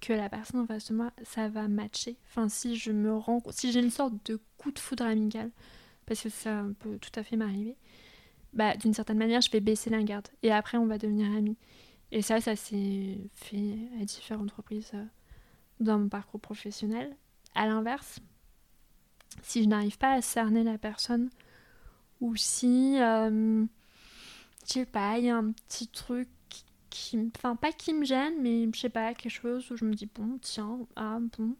[0.00, 2.16] que la personne en face de moi, ça va matcher.
[2.28, 5.50] Enfin, si je me rends si j'ai une sorte de coup de foudre amical,
[6.10, 7.76] parce que ça peut tout à fait m'arriver,
[8.52, 10.26] bah, d'une certaine manière, je vais baisser la garde.
[10.42, 11.56] Et après, on va devenir amis.
[12.10, 15.04] Et ça, ça s'est fait à différentes reprises euh,
[15.78, 17.16] dans mon parcours professionnel.
[17.54, 18.18] À l'inverse,
[19.44, 21.30] si je n'arrive pas à cerner la personne,
[22.20, 23.64] ou si, euh,
[24.66, 26.28] je sais pas, il y a un petit truc
[26.90, 29.94] qui, enfin pas qui me gêne, mais je sais pas, quelque chose où je me
[29.94, 31.54] dis bon, tiens, ah bon,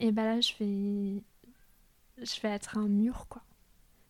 [0.00, 1.22] et bah là je vais,
[2.24, 3.42] je vais être un mur quoi.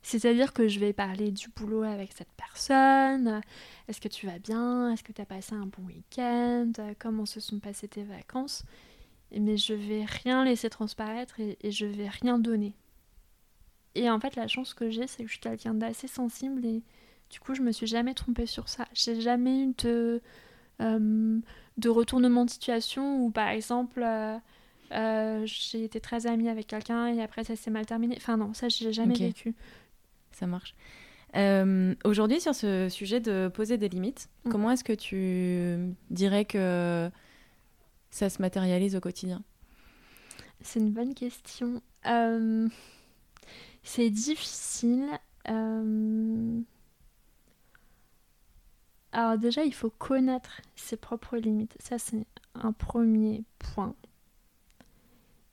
[0.07, 3.41] C'est-à-dire que je vais parler du boulot avec cette personne.
[3.89, 4.93] Est-ce que tu vas bien?
[4.93, 6.71] Est-ce que tu as passé un bon week-end?
[7.01, 8.63] Comment se sont passées tes vacances?
[9.37, 12.77] Mais je vais rien laisser transparaître et, je vais rien donner.
[13.97, 16.85] Et en fait, la chance que j'ai, c'est que je suis quelqu'un d'assez sensible et
[17.29, 18.87] du coup, je me suis jamais trompée sur ça.
[18.93, 20.23] J'ai jamais eu de,
[20.83, 21.41] euh,
[21.79, 24.39] de retournement de situation où, par exemple, euh,
[24.93, 28.15] euh, j'ai été très amie avec quelqu'un et après ça s'est mal terminé.
[28.19, 29.57] Enfin, non, ça, j'ai jamais vécu
[30.37, 30.75] ça marche.
[31.35, 34.51] Euh, aujourd'hui, sur ce sujet de poser des limites, mm.
[34.51, 37.11] comment est-ce que tu dirais que
[38.11, 39.43] ça se matérialise au quotidien?
[40.61, 41.83] C'est une bonne question.
[42.07, 42.69] Euh,
[43.83, 45.07] c'est difficile.
[45.49, 46.61] Euh,
[49.13, 51.77] alors déjà, il faut connaître ses propres limites.
[51.81, 53.95] Ça, c'est un premier point.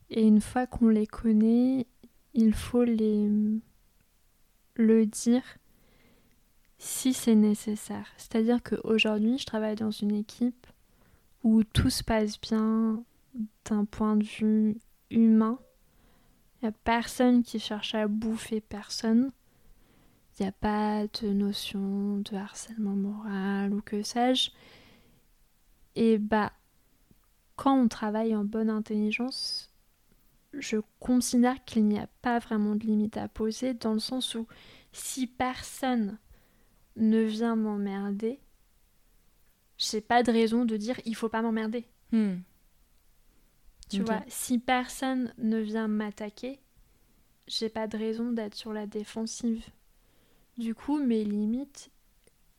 [0.09, 1.87] Et une fois qu'on les connaît,
[2.33, 3.29] il faut les
[4.75, 5.43] le dire
[6.77, 8.07] si c'est nécessaire.
[8.17, 10.67] C'est-à-dire qu'aujourd'hui, je travaille dans une équipe
[11.43, 13.03] où tout se passe bien
[13.65, 14.77] d'un point de vue
[15.09, 15.59] humain.
[16.61, 19.31] Il n'y a personne qui cherche à bouffer personne.
[20.39, 24.51] Il n'y a pas de notion de harcèlement moral ou que sais-je.
[25.95, 26.51] Et bah,
[27.55, 29.72] quand on travaille en bonne intelligence,
[30.53, 34.47] je considère qu'il n'y a pas vraiment de limite à poser dans le sens où
[34.91, 36.17] si personne
[36.95, 38.39] ne vient m'emmerder,
[39.77, 41.85] j'ai pas de raison de dire il faut pas m'emmerder.
[42.11, 42.35] Hmm.
[43.89, 46.59] Tu vois, si personne ne vient m'attaquer,
[47.47, 49.65] j'ai pas de raison d'être sur la défensive.
[50.57, 51.91] Du coup, mes limites,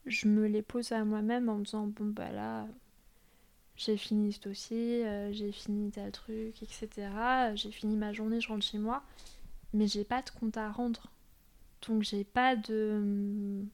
[0.06, 2.66] je me les pose à moi-même en me disant bon bah là,
[3.76, 7.08] j'ai fini ce dossier, euh, j'ai fini tel truc, etc.
[7.54, 9.02] J'ai fini ma journée, je rentre chez moi,
[9.72, 11.10] mais j'ai pas de compte à rendre.
[11.86, 13.64] Donc j'ai pas de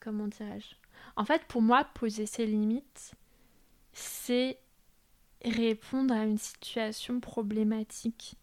[0.00, 0.74] comment dirais-je?
[1.16, 3.14] En fait, pour moi, poser ses limites,
[3.92, 4.58] c'est
[5.44, 8.36] répondre à une situation problématique.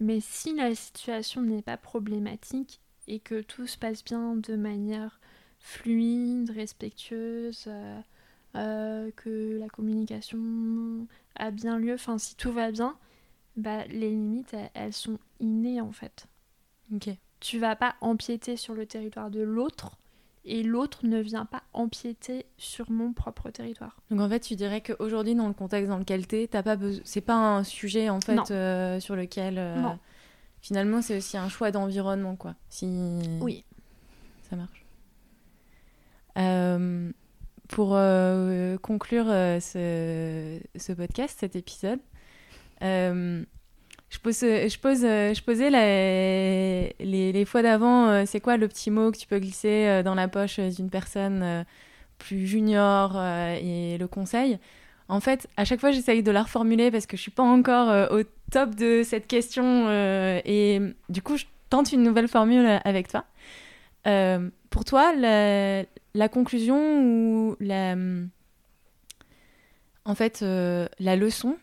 [0.00, 5.20] Mais si la situation n'est pas problématique et que tout se passe bien de manière
[5.58, 8.00] fluide, respectueuse, euh,
[8.56, 12.96] euh, que la communication a bien lieu, enfin si tout va bien,
[13.56, 16.26] bah, les limites elles, sont innées en fait.
[16.94, 17.10] Ok.
[17.40, 19.98] Tu vas pas empiéter sur le territoire de l'autre
[20.46, 23.96] et l'autre ne vient pas empiéter sur mon propre territoire.
[24.10, 26.76] Donc en fait, tu dirais qu'aujourd'hui, dans le contexte dans lequel tu es, t'as pas
[27.04, 29.98] c'est pas un sujet en fait euh, sur lequel euh, non.
[30.62, 32.54] finalement c'est aussi un choix d'environnement quoi.
[32.70, 32.86] Si
[33.40, 33.64] oui,
[34.48, 34.84] ça marche.
[36.38, 37.10] Euh,
[37.68, 37.98] pour
[38.82, 42.00] conclure ce, ce, podcast, cet épisode,
[44.08, 45.70] je, pose, je, pose, je posais
[47.00, 50.14] les, fois d'avant, euh, c'est quoi le petit mot que tu peux glisser euh, dans
[50.14, 51.64] la poche d'une personne euh,
[52.18, 54.58] plus junior et le conseil?
[55.08, 58.10] En fait, à chaque fois, j'essaye de la reformuler parce que je suis pas encore
[58.10, 63.24] au top de cette question et du coup, je tente une nouvelle formule avec toi.
[64.70, 65.84] pour toi, la,
[66.16, 67.96] la, conclusion ou la,
[70.04, 71.56] en fait, la leçon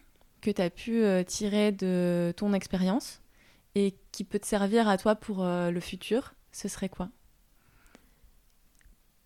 [0.44, 3.22] que tu as pu euh, tirer de ton expérience
[3.76, 7.10] et qui peut te servir à toi pour euh, le futur, ce serait quoi?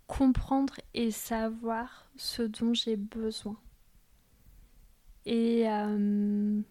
[0.05, 3.57] Comprendre et savoir ce dont j'ai besoin.
[5.25, 6.61] Et euh,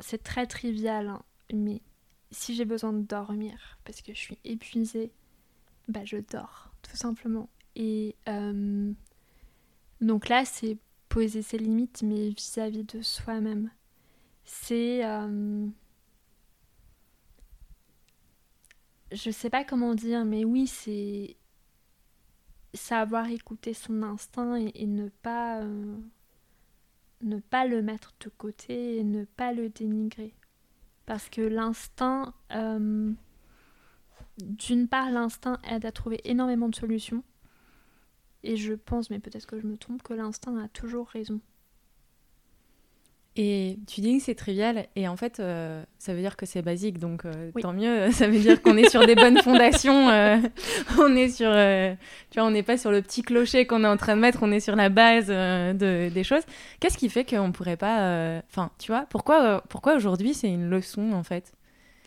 [0.00, 1.22] c'est très trivial, hein,
[1.52, 1.82] mais
[2.30, 5.12] si j'ai besoin de dormir parce que je suis épuisée,
[5.88, 7.48] bah je dors, tout simplement.
[7.76, 8.16] Et
[10.00, 10.78] donc là, c'est
[11.10, 13.70] poser ses limites, mais vis-à-vis de soi-même.
[14.44, 15.04] C'est...
[15.04, 15.66] Euh,
[19.12, 21.36] je sais pas comment dire, mais oui, c'est
[22.72, 25.96] savoir écouter son instinct et, ne pas euh,
[27.22, 30.32] ne pas le mettre de côté et ne pas le dénigrer
[31.04, 33.12] parce que l'instinct euh,
[34.44, 37.22] d'une part l'instinct aide à trouver énormément de solutions
[38.42, 41.40] et je pense, mais peut-être que je me trompe, que l'instinct a toujours raison.
[43.36, 46.62] Et tu dis que c'est trivial, et en fait, euh, ça veut dire que c'est
[46.62, 48.10] basique, donc euh, tant mieux.
[48.12, 50.08] Ça veut dire qu'on est sur des bonnes fondations.
[50.10, 50.38] Euh,
[50.98, 51.50] on est sur,
[52.30, 54.40] tu vois, on n'est pas sur le petit clocher qu'on est en train de mettre.
[54.42, 56.42] On est sur la base de, des choses.
[56.80, 61.12] Qu'est-ce qui fait qu'on pourrait pas, enfin, tu vois, pourquoi, pourquoi aujourd'hui c'est une leçon
[61.12, 61.52] en fait?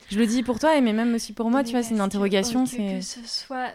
[0.09, 2.65] Je le dis pour toi, mais même aussi pour moi, tu vois, c'est une interrogation.
[2.65, 3.71] Que, que ce soit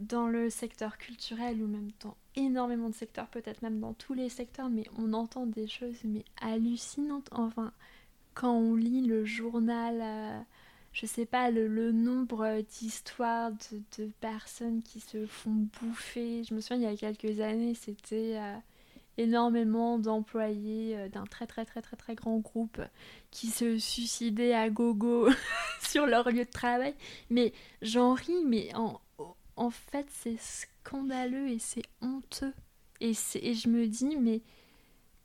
[0.00, 4.28] dans le secteur culturel ou même dans énormément de secteurs, peut-être même dans tous les
[4.28, 7.28] secteurs, mais on entend des choses mais hallucinantes.
[7.32, 7.72] Enfin,
[8.34, 10.40] quand on lit le journal, euh,
[10.92, 13.50] je sais pas, le, nombre d'histoires
[13.98, 16.44] de, personnes qui se font bouffer.
[16.44, 18.36] Je me souviens, il y a quelques années, c'était...
[18.36, 18.56] Euh,
[19.18, 22.80] énormément d'employés euh, d'un très très très très très grand groupe
[23.30, 25.28] qui se suicidaient à gogo
[25.82, 26.94] sur leur lieu de travail.
[27.30, 27.52] Mais
[27.82, 29.00] j'en ris, mais en,
[29.56, 32.54] en fait c'est scandaleux et c'est honteux.
[33.00, 34.42] Et, et je me dis, mais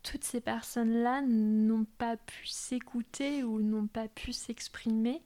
[0.03, 5.21] toutes ces personnes-là n'ont pas pu s'écouter ou n'ont pas pu s'exprimer.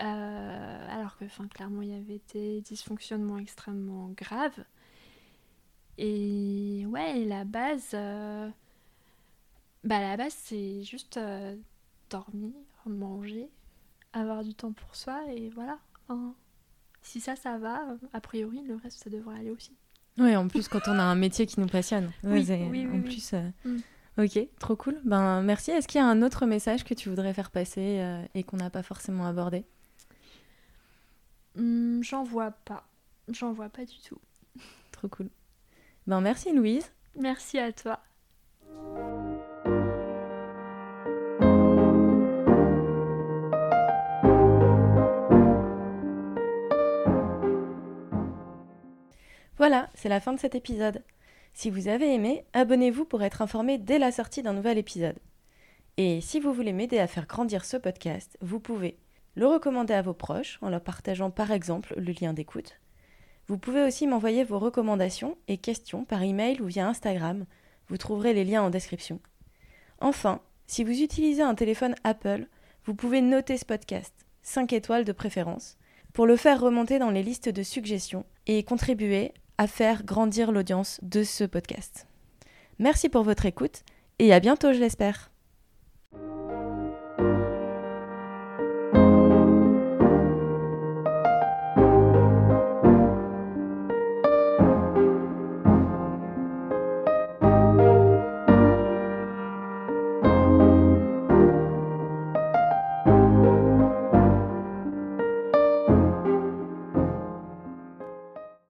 [0.00, 4.64] Euh, alors que, enfin, clairement, il y avait des dysfonctionnements extrêmement graves.
[5.98, 8.48] Et ouais, la base, euh,
[9.84, 11.56] Bah, la base, c'est juste euh,
[12.10, 12.52] dormir,
[12.86, 13.48] manger,
[14.12, 15.78] avoir du temps pour soi et voilà.
[16.08, 16.34] Hein.
[17.02, 17.82] Si ça, ça va,
[18.12, 19.72] a priori, le reste, ça devrait aller aussi.
[20.18, 22.10] Oui, en plus, quand on a un métier qui nous passionne.
[22.24, 23.32] Oui, oui, oui, en plus.
[23.34, 23.78] euh, Mm.
[24.18, 24.98] Ok, trop cool.
[25.04, 25.70] Ben merci.
[25.72, 28.02] Est-ce qu'il y a un autre message que tu voudrais faire passer
[28.34, 29.66] et qu'on n'a pas forcément abordé?
[31.54, 32.86] Hmm, J'en vois pas.
[33.28, 34.18] J'en vois pas du tout.
[34.90, 35.28] Trop cool.
[36.06, 36.92] Ben merci Louise.
[37.18, 37.98] Merci à toi.
[49.56, 51.02] Voilà, c'est la fin de cet épisode.
[51.54, 55.18] Si vous avez aimé, abonnez-vous pour être informé dès la sortie d'un nouvel épisode.
[55.96, 58.98] Et si vous voulez m'aider à faire grandir ce podcast, vous pouvez
[59.34, 62.78] le recommander à vos proches en leur partageant par exemple le lien d'écoute.
[63.48, 67.46] Vous pouvez aussi m'envoyer vos recommandations et questions par email ou via Instagram.
[67.88, 69.20] Vous trouverez les liens en description.
[70.00, 72.46] Enfin, si vous utilisez un téléphone Apple,
[72.84, 75.76] vous pouvez noter ce podcast, 5 étoiles de préférence,
[76.12, 80.98] pour le faire remonter dans les listes de suggestions et contribuer à faire grandir l'audience
[81.02, 82.06] de ce podcast.
[82.78, 83.82] Merci pour votre écoute
[84.18, 85.30] et à bientôt, je l'espère.